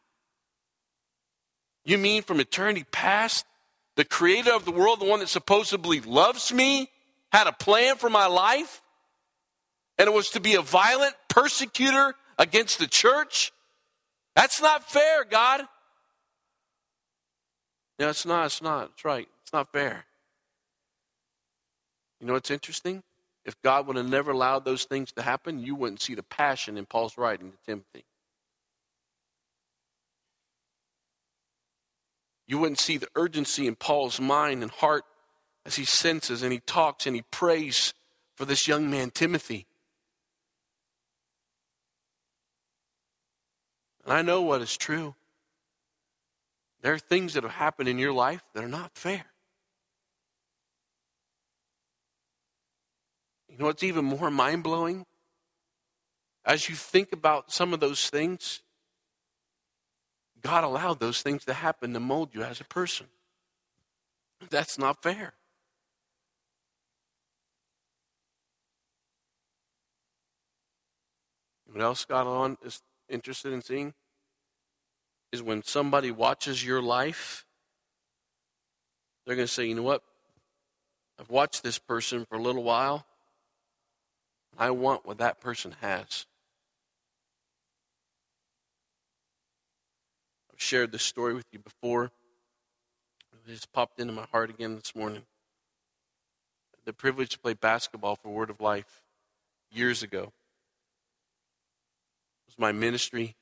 You 1.86 1.98
mean 1.98 2.24
from 2.24 2.40
eternity 2.40 2.86
past, 2.92 3.46
the 3.96 4.06
creator 4.06 4.54
of 4.54 4.66
the 4.66 4.72
world, 4.72 5.00
the 5.00 5.06
one 5.06 5.20
that 5.20 5.30
supposedly 5.30 6.00
loves 6.00 6.52
me, 6.52 6.90
had 7.32 7.48
a 7.48 7.52
plan 7.52 7.96
for 7.96 8.10
my 8.10 8.28
life? 8.28 8.82
And 9.98 10.08
it 10.08 10.14
was 10.14 10.30
to 10.32 10.40
be 10.40 10.56
a 10.56 10.62
violent 10.62 11.16
persecutor 11.30 12.16
against 12.38 12.80
the 12.80 12.88
church? 12.88 13.52
That's 14.36 14.62
not 14.62 14.90
fair, 14.90 15.26
God. 15.26 15.62
No, 18.00 18.10
it's 18.10 18.26
not. 18.26 18.46
It's 18.48 18.62
not. 18.62 18.92
It's 18.94 19.06
right. 19.06 19.28
It's 19.44 19.54
not 19.54 19.72
fair. 19.72 20.06
You 22.20 22.28
know 22.28 22.34
what's 22.34 22.52
interesting? 22.52 23.04
If 23.46 23.60
God 23.62 23.88
would 23.88 23.96
have 23.96 24.08
never 24.08 24.32
allowed 24.32 24.66
those 24.66 24.86
things 24.86 25.12
to 25.14 25.22
happen, 25.22 25.60
you 25.60 25.76
wouldn't 25.76 26.02
see 26.02 26.16
the 26.16 26.24
passion 26.24 26.78
in 26.78 26.86
Paul's 26.86 27.18
writing 27.18 27.52
to 27.52 27.58
Timothy. 27.66 28.06
You 32.48 32.60
wouldn't 32.60 32.80
see 32.80 32.98
the 32.98 33.08
urgency 33.16 33.66
in 33.66 33.76
Paul's 33.76 34.20
mind 34.20 34.62
and 34.62 34.72
heart 34.72 35.06
as 35.66 35.76
he 35.76 35.86
senses 35.86 36.44
and 36.44 36.52
he 36.52 36.60
talks 36.60 37.06
and 37.06 37.16
he 37.16 37.24
prays 37.32 37.94
for 38.36 38.46
this 38.46 38.68
young 38.68 38.90
man, 38.90 39.12
Timothy. 39.12 39.68
And 44.04 44.14
I 44.14 44.22
know 44.22 44.42
what 44.42 44.62
is 44.62 44.76
true. 44.76 45.16
There 46.82 46.94
are 46.94 47.00
things 47.00 47.36
that 47.36 47.44
have 47.44 47.52
happened 47.52 47.88
in 47.88 48.00
your 48.00 48.14
life 48.14 48.42
that 48.54 48.64
are 48.64 48.70
not 48.70 48.92
fair. 48.96 49.26
You 53.48 53.58
know 53.58 53.66
what's 53.66 53.84
even 53.84 54.06
more 54.06 54.32
mind 54.32 54.64
blowing? 54.64 55.06
As 56.44 56.68
you 56.68 56.76
think 56.76 57.12
about 57.12 57.52
some 57.52 57.74
of 57.74 57.80
those 57.80 58.10
things, 58.10 58.62
God 60.42 60.64
allowed 60.64 61.00
those 61.00 61.22
things 61.22 61.46
to 61.46 61.54
happen 61.54 61.94
to 61.94 62.00
mold 62.00 62.30
you 62.34 62.42
as 62.42 62.60
a 62.60 62.64
person. 62.64 63.06
That's 64.50 64.80
not 64.80 65.04
fair. 65.04 65.34
What 71.72 71.82
else 71.82 72.04
God 72.04 72.28
on 72.28 72.58
is 72.64 72.82
interested 73.08 73.54
in 73.54 73.62
seeing 73.62 73.94
is 75.32 75.42
when 75.42 75.64
somebody 75.64 76.12
watches 76.12 76.66
your 76.66 76.82
life, 76.82 77.46
they're 79.26 79.36
going 79.36 79.48
to 79.48 79.54
say, 79.54 79.66
you 79.66 79.76
know 79.76 79.84
what? 79.84 80.04
I've 81.20 81.30
watched 81.30 81.64
this 81.64 81.80
person 81.80 82.26
for 82.26 82.38
a 82.38 82.42
little 82.42 82.64
while. 82.64 83.06
I 84.58 84.72
want 84.72 85.06
what 85.06 85.20
that 85.20 85.40
person 85.40 85.76
has. 85.80 86.26
I've 90.52 90.62
shared 90.62 90.92
this 90.92 91.04
story 91.04 91.34
with 91.34 91.46
you 91.54 91.60
before. 91.60 92.06
It 93.46 93.48
just 93.48 93.72
popped 93.72 94.00
into 94.00 94.12
my 94.12 94.26
heart 94.32 94.50
again 94.50 94.76
this 94.76 94.94
morning. 94.94 95.22
The 96.84 96.92
privilege 96.92 97.30
to 97.30 97.40
play 97.40 97.54
basketball 97.54 98.18
for 98.18 98.30
Word 98.30 98.50
of 98.50 98.60
Life 98.60 99.04
years 99.72 100.04
ago 100.04 100.34
was 102.52 102.60
my 102.60 102.72
ministry. 102.72 103.36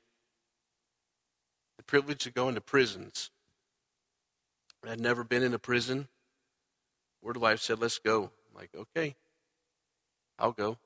The 1.76 1.84
privilege 1.84 2.24
to 2.24 2.30
go 2.30 2.48
into 2.48 2.60
prisons. 2.60 3.30
I'd 4.88 5.00
never 5.00 5.24
been 5.24 5.42
in 5.42 5.52
a 5.52 5.58
prison. 5.58 6.08
Word 7.22 7.36
of 7.36 7.42
Life 7.42 7.60
said, 7.60 7.80
let's 7.80 7.98
go. 7.98 8.24
I'm 8.24 8.56
like, 8.56 8.70
okay, 8.74 9.14
I'll 10.38 10.52
go. 10.52 10.78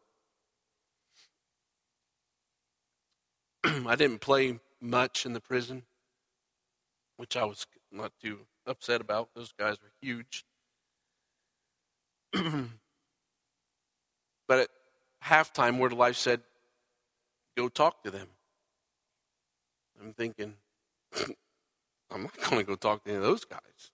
I 3.64 3.94
didn't 3.94 4.20
play 4.20 4.58
much 4.80 5.24
in 5.24 5.32
the 5.32 5.40
prison 5.40 5.84
which 7.16 7.36
I 7.36 7.44
was 7.44 7.66
not 7.92 8.12
too 8.22 8.40
upset 8.66 9.00
about. 9.00 9.28
Those 9.34 9.52
guys 9.52 9.76
were 9.82 9.92
huge. 10.00 10.44
but 12.32 12.68
at 14.58 14.68
halftime, 15.24 15.78
Word 15.78 15.92
of 15.92 15.98
Life 15.98 16.16
said, 16.16 16.40
Go 17.56 17.68
talk 17.68 18.02
to 18.02 18.10
them. 18.10 18.28
I'm 20.00 20.12
thinking, 20.12 20.54
I'm 22.10 22.22
not 22.22 22.50
going 22.50 22.60
to 22.60 22.64
go 22.64 22.74
talk 22.74 23.04
to 23.04 23.10
any 23.10 23.16
of 23.16 23.22
those 23.22 23.44
guys. 23.44 23.92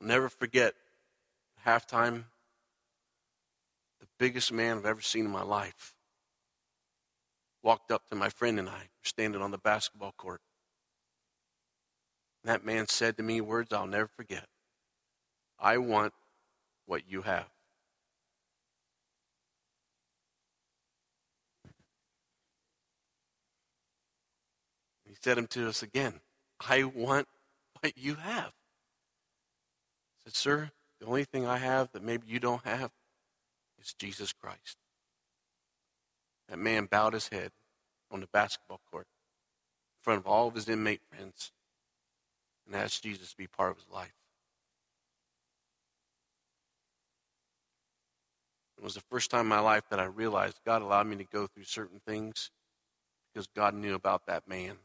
I'll 0.00 0.08
never 0.08 0.28
forget 0.28 0.74
halftime, 1.64 2.24
the 4.00 4.06
biggest 4.18 4.52
man 4.52 4.78
I've 4.78 4.86
ever 4.86 5.00
seen 5.00 5.24
in 5.24 5.30
my 5.30 5.42
life 5.42 5.94
walked 7.62 7.90
up 7.90 8.08
to 8.08 8.14
my 8.14 8.28
friend 8.28 8.58
and 8.58 8.68
I, 8.68 8.88
standing 9.02 9.42
on 9.42 9.50
the 9.50 9.58
basketball 9.58 10.12
court. 10.16 10.40
And 12.42 12.52
that 12.52 12.64
man 12.64 12.86
said 12.86 13.16
to 13.16 13.22
me 13.22 13.40
words 13.40 13.72
I'll 13.72 13.86
never 13.86 14.08
forget 14.08 14.46
I 15.58 15.78
want 15.78 16.12
what 16.86 17.10
you 17.10 17.22
have. 17.22 17.55
Said 25.26 25.38
him 25.38 25.48
to 25.48 25.68
us 25.68 25.82
again, 25.82 26.20
I 26.70 26.84
want 26.84 27.26
what 27.80 27.98
you 27.98 28.14
have. 28.14 28.52
Said, 30.22 30.36
Sir, 30.36 30.70
the 31.00 31.06
only 31.06 31.24
thing 31.24 31.44
I 31.44 31.56
have 31.56 31.90
that 31.90 32.04
maybe 32.04 32.28
you 32.28 32.38
don't 32.38 32.64
have 32.64 32.92
is 33.82 33.92
Jesus 33.98 34.32
Christ. 34.32 34.76
That 36.48 36.60
man 36.60 36.86
bowed 36.88 37.12
his 37.12 37.26
head 37.26 37.50
on 38.08 38.20
the 38.20 38.28
basketball 38.32 38.78
court 38.88 39.08
in 39.98 40.04
front 40.04 40.20
of 40.20 40.28
all 40.28 40.46
of 40.46 40.54
his 40.54 40.68
inmate 40.68 41.00
friends 41.10 41.50
and 42.64 42.76
asked 42.76 43.02
Jesus 43.02 43.30
to 43.30 43.36
be 43.36 43.48
part 43.48 43.72
of 43.72 43.78
his 43.78 43.92
life. 43.92 44.14
It 48.78 48.84
was 48.84 48.94
the 48.94 49.02
first 49.10 49.32
time 49.32 49.40
in 49.40 49.46
my 49.48 49.58
life 49.58 49.88
that 49.90 49.98
I 49.98 50.04
realized 50.04 50.60
God 50.64 50.82
allowed 50.82 51.08
me 51.08 51.16
to 51.16 51.24
go 51.24 51.48
through 51.48 51.64
certain 51.64 52.00
things 52.06 52.52
because 53.34 53.48
God 53.56 53.74
knew 53.74 53.94
about 53.94 54.26
that 54.26 54.46
man. 54.46 54.76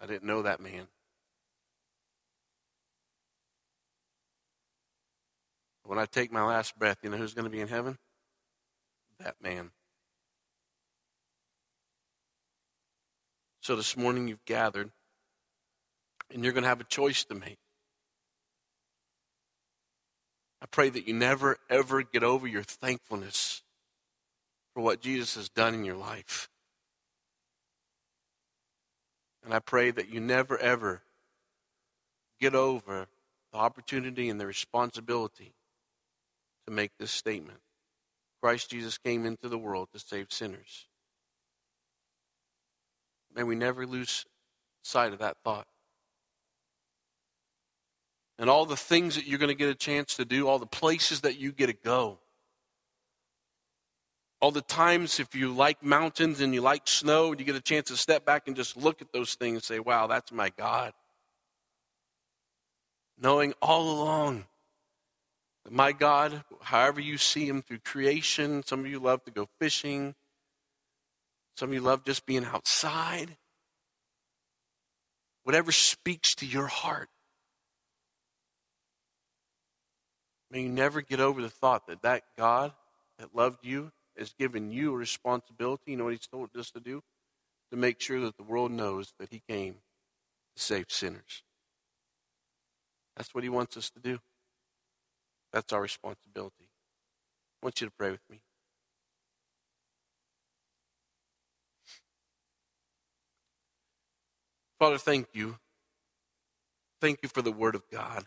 I 0.00 0.06
didn't 0.06 0.24
know 0.24 0.42
that 0.42 0.60
man. 0.60 0.86
When 5.84 5.98
I 5.98 6.06
take 6.06 6.30
my 6.32 6.44
last 6.44 6.78
breath, 6.78 6.98
you 7.02 7.10
know 7.10 7.16
who's 7.16 7.34
going 7.34 7.46
to 7.46 7.50
be 7.50 7.60
in 7.60 7.68
heaven? 7.68 7.98
That 9.18 9.34
man. 9.42 9.72
So 13.60 13.76
this 13.76 13.96
morning 13.96 14.28
you've 14.28 14.44
gathered, 14.44 14.90
and 16.32 16.44
you're 16.44 16.52
going 16.52 16.62
to 16.62 16.68
have 16.68 16.80
a 16.80 16.84
choice 16.84 17.24
to 17.24 17.34
make. 17.34 17.58
I 20.62 20.66
pray 20.66 20.90
that 20.90 21.08
you 21.08 21.14
never, 21.14 21.56
ever 21.68 22.02
get 22.02 22.22
over 22.22 22.46
your 22.46 22.62
thankfulness 22.62 23.62
for 24.74 24.82
what 24.82 25.00
Jesus 25.00 25.34
has 25.34 25.48
done 25.48 25.74
in 25.74 25.84
your 25.84 25.96
life. 25.96 26.49
And 29.44 29.54
I 29.54 29.58
pray 29.58 29.90
that 29.90 30.08
you 30.08 30.20
never, 30.20 30.58
ever 30.58 31.02
get 32.40 32.54
over 32.54 33.06
the 33.52 33.58
opportunity 33.58 34.28
and 34.28 34.40
the 34.40 34.46
responsibility 34.46 35.54
to 36.66 36.72
make 36.72 36.92
this 36.98 37.10
statement 37.10 37.60
Christ 38.42 38.70
Jesus 38.70 38.96
came 38.96 39.26
into 39.26 39.48
the 39.48 39.58
world 39.58 39.88
to 39.92 39.98
save 39.98 40.32
sinners. 40.32 40.86
May 43.34 43.42
we 43.42 43.54
never 43.54 43.86
lose 43.86 44.24
sight 44.82 45.12
of 45.12 45.18
that 45.18 45.36
thought. 45.44 45.66
And 48.38 48.48
all 48.48 48.64
the 48.64 48.76
things 48.76 49.16
that 49.16 49.26
you're 49.26 49.38
going 49.38 49.50
to 49.50 49.54
get 49.54 49.68
a 49.68 49.74
chance 49.74 50.16
to 50.16 50.24
do, 50.24 50.48
all 50.48 50.58
the 50.58 50.64
places 50.64 51.20
that 51.20 51.38
you 51.38 51.52
get 51.52 51.66
to 51.66 51.74
go. 51.74 52.19
All 54.40 54.50
the 54.50 54.62
times, 54.62 55.20
if 55.20 55.34
you 55.34 55.52
like 55.52 55.82
mountains 55.82 56.40
and 56.40 56.54
you 56.54 56.62
like 56.62 56.88
snow, 56.88 57.30
and 57.30 57.38
you 57.38 57.44
get 57.44 57.56
a 57.56 57.60
chance 57.60 57.88
to 57.88 57.96
step 57.96 58.24
back 58.24 58.46
and 58.46 58.56
just 58.56 58.74
look 58.76 59.02
at 59.02 59.12
those 59.12 59.34
things 59.34 59.56
and 59.56 59.62
say, 59.62 59.78
wow, 59.78 60.06
that's 60.06 60.32
my 60.32 60.50
God. 60.56 60.92
Knowing 63.20 63.52
all 63.60 63.90
along 63.90 64.46
that 65.64 65.72
my 65.72 65.92
God, 65.92 66.42
however 66.62 67.02
you 67.02 67.18
see 67.18 67.46
him 67.46 67.60
through 67.60 67.80
creation, 67.80 68.62
some 68.64 68.80
of 68.80 68.86
you 68.86 68.98
love 68.98 69.22
to 69.24 69.30
go 69.30 69.46
fishing, 69.60 70.14
some 71.56 71.68
of 71.68 71.74
you 71.74 71.82
love 71.82 72.06
just 72.06 72.24
being 72.24 72.46
outside. 72.46 73.36
Whatever 75.44 75.70
speaks 75.70 76.34
to 76.36 76.46
your 76.46 76.66
heart. 76.66 77.10
May 80.50 80.62
you 80.62 80.68
never 80.70 81.02
get 81.02 81.20
over 81.20 81.42
the 81.42 81.50
thought 81.50 81.86
that 81.88 82.00
that 82.02 82.22
God 82.38 82.72
that 83.18 83.34
loved 83.34 83.64
you 83.64 83.92
has 84.20 84.32
given 84.38 84.70
you 84.70 84.92
a 84.92 84.96
responsibility. 84.96 85.90
You 85.90 85.96
know 85.96 86.04
what 86.04 86.12
He's 86.12 86.28
told 86.28 86.50
us 86.56 86.70
to 86.72 86.80
do? 86.80 87.02
To 87.72 87.76
make 87.76 88.00
sure 88.00 88.20
that 88.20 88.36
the 88.36 88.44
world 88.44 88.70
knows 88.70 89.12
that 89.18 89.30
He 89.30 89.42
came 89.48 89.74
to 90.56 90.62
save 90.62 90.86
sinners. 90.88 91.42
That's 93.16 93.34
what 93.34 93.42
He 93.42 93.50
wants 93.50 93.76
us 93.76 93.90
to 93.90 94.00
do. 94.00 94.20
That's 95.52 95.72
our 95.72 95.82
responsibility. 95.82 96.68
I 97.62 97.66
want 97.66 97.80
you 97.80 97.88
to 97.88 97.92
pray 97.98 98.10
with 98.10 98.22
me. 98.30 98.40
Father, 104.78 104.98
thank 104.98 105.28
you. 105.32 105.56
Thank 107.00 107.20
you 107.22 107.28
for 107.28 107.42
the 107.42 107.52
Word 107.52 107.74
of 107.74 107.82
God. 107.90 108.24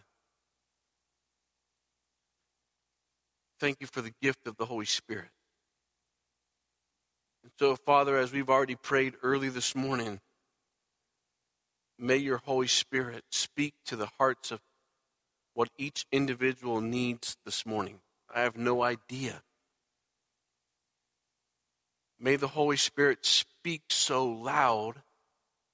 Thank 3.59 3.77
you 3.79 3.87
for 3.87 4.01
the 4.01 4.13
gift 4.21 4.45
of 4.45 4.57
the 4.57 4.65
Holy 4.65 4.85
Spirit. 4.85 5.29
And 7.43 7.51
so, 7.59 7.75
Father, 7.75 8.17
as 8.17 8.31
we've 8.31 8.49
already 8.49 8.75
prayed 8.75 9.15
early 9.21 9.49
this 9.49 9.75
morning, 9.75 10.21
may 11.99 12.17
your 12.17 12.37
Holy 12.37 12.67
Spirit 12.67 13.23
speak 13.29 13.73
to 13.85 13.95
the 13.95 14.09
hearts 14.17 14.51
of 14.51 14.61
what 15.53 15.69
each 15.77 16.05
individual 16.11 16.81
needs 16.81 17.37
this 17.45 17.65
morning. 17.65 17.99
I 18.33 18.41
have 18.41 18.57
no 18.57 18.81
idea. 18.81 19.43
May 22.19 22.37
the 22.37 22.47
Holy 22.47 22.77
Spirit 22.77 23.25
speak 23.25 23.83
so 23.89 24.25
loud 24.25 25.01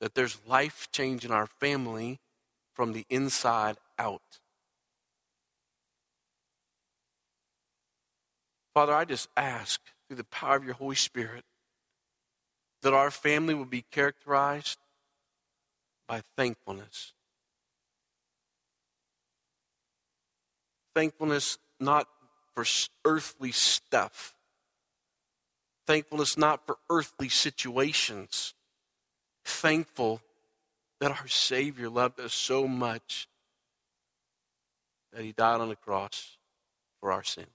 that 0.02 0.16
there's 0.16 0.40
life 0.48 0.88
change 0.92 1.24
in 1.24 1.32
our 1.32 1.46
family 1.46 2.20
from 2.74 2.94
the 2.94 3.06
inside 3.10 3.78
out. 3.98 4.40
Father, 8.74 8.94
I 8.94 9.06
just 9.06 9.30
ask 9.38 9.80
through 10.08 10.18
the 10.18 10.24
power 10.24 10.56
of 10.56 10.64
your 10.64 10.74
Holy 10.74 10.96
Spirit 10.96 11.44
that 12.82 12.94
our 12.94 13.12
family 13.12 13.54
will 13.54 13.66
be 13.66 13.84
characterized 13.92 14.80
by 16.08 16.22
thankfulness. 16.38 17.14
Thankfulness 20.96 21.58
not 21.80 22.08
for 22.54 22.66
earthly 23.06 23.52
stuff, 23.52 24.34
thankfulness 25.86 26.38
not 26.38 26.66
for 26.66 26.78
earthly 26.90 27.30
situations 27.30 28.54
thankful 29.50 30.22
that 31.00 31.12
our 31.12 31.28
Savior 31.28 31.90
loved 31.90 32.20
us 32.20 32.34
so 32.34 32.68
much 32.68 33.28
that 35.14 35.24
He 35.24 35.32
died 35.32 35.62
on 35.62 35.70
the 35.70 35.76
cross 35.76 36.38
for 37.00 37.12
our 37.12 37.24
sin. 37.24 37.48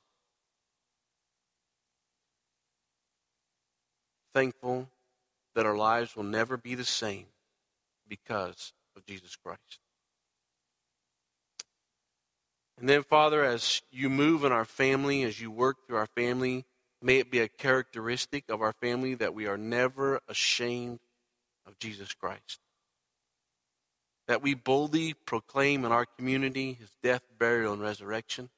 Thankful 4.33 4.89
that 5.55 5.67
our 5.67 5.77
lives 5.77 6.17
will 6.17 6.25
never 6.25 6.57
be 6.57 6.75
the 6.75 6.85
same 6.85 7.27
because 8.09 8.73
of 8.97 9.07
Jesus 9.07 9.37
Christ. 9.37 9.81
And 12.79 12.89
then, 12.89 13.03
Father, 13.05 13.45
as 13.45 13.83
you 13.91 14.11
move 14.11 14.45
in 14.45 14.53
our 14.53 14.65
family, 14.65 15.23
as 15.23 15.41
you 15.41 15.51
work 15.51 15.87
through 15.87 15.97
our 15.97 16.07
family, 16.07 16.65
may 17.01 17.19
it 17.19 17.31
be 17.31 17.39
a 17.39 17.49
characteristic 17.49 18.45
of 18.49 18.63
our 18.63 18.73
family 18.73 19.15
that 19.15 19.35
we 19.35 19.47
are 19.47 19.57
never 19.57 20.21
ashamed 20.29 20.99
of 21.67 21.79
Jesus 21.79 22.13
Christ. 22.13 22.59
That 24.27 24.43
we 24.43 24.55
boldly 24.55 25.15
proclaim 25.15 25.85
in 25.85 25.93
our 25.93 26.07
community 26.07 26.73
his 26.73 26.91
death, 27.03 27.23
burial, 27.39 27.75
and 27.75 27.83
resurrection 27.83 28.51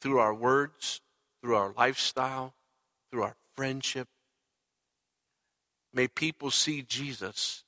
through 0.00 0.18
our 0.18 0.34
words, 0.34 1.00
through 1.40 1.56
our 1.56 1.72
lifestyle, 1.76 2.54
through 3.10 3.22
our 3.22 3.36
friendship. 3.56 4.08
May 5.94 6.08
people 6.08 6.50
see 6.50 6.82
Jesus 6.82 7.64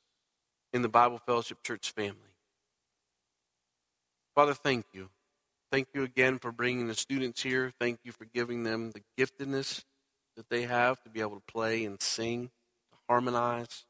in 0.72 0.82
the 0.82 0.88
Bible 0.88 1.18
Fellowship 1.18 1.62
Church 1.62 1.90
family. 1.90 2.34
Father, 4.34 4.54
thank 4.54 4.86
you. 4.92 5.10
Thank 5.70 5.88
you 5.92 6.02
again 6.02 6.38
for 6.38 6.52
bringing 6.52 6.86
the 6.86 6.94
students 6.94 7.42
here. 7.42 7.72
Thank 7.80 8.00
you 8.04 8.12
for 8.12 8.24
giving 8.24 8.62
them 8.62 8.92
the 8.92 9.02
giftedness 9.18 9.84
that 10.36 10.48
they 10.48 10.62
have 10.62 11.02
to 11.02 11.10
be 11.10 11.20
able 11.20 11.36
to 11.36 11.52
play 11.52 11.84
and 11.84 12.00
sing, 12.00 12.50
to 12.90 12.98
harmonize. 13.08 13.84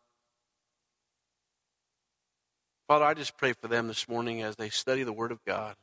Father, 2.88 3.04
I 3.04 3.14
just 3.14 3.38
pray 3.38 3.54
for 3.54 3.68
them 3.68 3.88
this 3.88 4.08
morning 4.08 4.42
as 4.42 4.56
they 4.56 4.68
study 4.68 5.04
the 5.04 5.12
Word 5.12 5.32
of 5.32 5.42
God, 5.46 5.76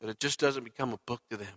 that 0.00 0.08
it 0.08 0.20
just 0.20 0.40
doesn't 0.40 0.64
become 0.64 0.94
a 0.94 0.98
book 1.06 1.20
to 1.30 1.36
them, 1.36 1.48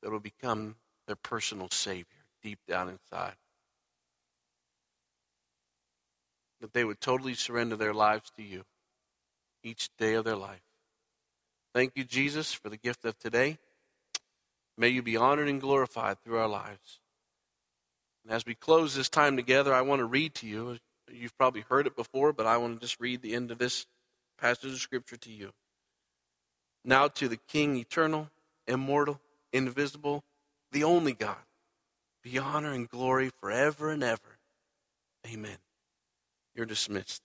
that 0.00 0.08
it 0.08 0.12
will 0.12 0.20
become 0.20 0.76
their 1.10 1.16
personal 1.16 1.68
Savior 1.72 2.04
deep 2.40 2.60
down 2.68 2.88
inside. 2.88 3.34
That 6.60 6.72
they 6.72 6.84
would 6.84 7.00
totally 7.00 7.34
surrender 7.34 7.74
their 7.74 7.92
lives 7.92 8.30
to 8.36 8.44
you 8.44 8.62
each 9.64 9.90
day 9.98 10.14
of 10.14 10.24
their 10.24 10.36
life. 10.36 10.62
Thank 11.74 11.96
you, 11.96 12.04
Jesus, 12.04 12.54
for 12.54 12.68
the 12.68 12.76
gift 12.76 13.04
of 13.04 13.18
today. 13.18 13.58
May 14.78 14.90
you 14.90 15.02
be 15.02 15.16
honored 15.16 15.48
and 15.48 15.60
glorified 15.60 16.22
through 16.22 16.38
our 16.38 16.46
lives. 16.46 17.00
And 18.24 18.32
as 18.32 18.46
we 18.46 18.54
close 18.54 18.94
this 18.94 19.08
time 19.08 19.34
together, 19.34 19.74
I 19.74 19.80
want 19.80 19.98
to 19.98 20.06
read 20.06 20.36
to 20.36 20.46
you. 20.46 20.78
You've 21.10 21.36
probably 21.36 21.62
heard 21.62 21.88
it 21.88 21.96
before, 21.96 22.32
but 22.32 22.46
I 22.46 22.56
want 22.56 22.76
to 22.76 22.86
just 22.86 23.00
read 23.00 23.20
the 23.20 23.34
end 23.34 23.50
of 23.50 23.58
this 23.58 23.84
passage 24.38 24.72
of 24.72 24.78
Scripture 24.78 25.16
to 25.16 25.32
you. 25.32 25.50
Now 26.84 27.08
to 27.08 27.26
the 27.26 27.36
King, 27.36 27.76
eternal, 27.76 28.30
immortal, 28.68 29.20
invisible, 29.52 30.22
the 30.72 30.84
only 30.84 31.12
God, 31.12 31.36
be 32.22 32.38
honor 32.38 32.72
and 32.72 32.88
glory 32.88 33.30
forever 33.40 33.90
and 33.90 34.02
ever. 34.02 34.38
Amen. 35.26 35.58
You're 36.54 36.66
dismissed. 36.66 37.22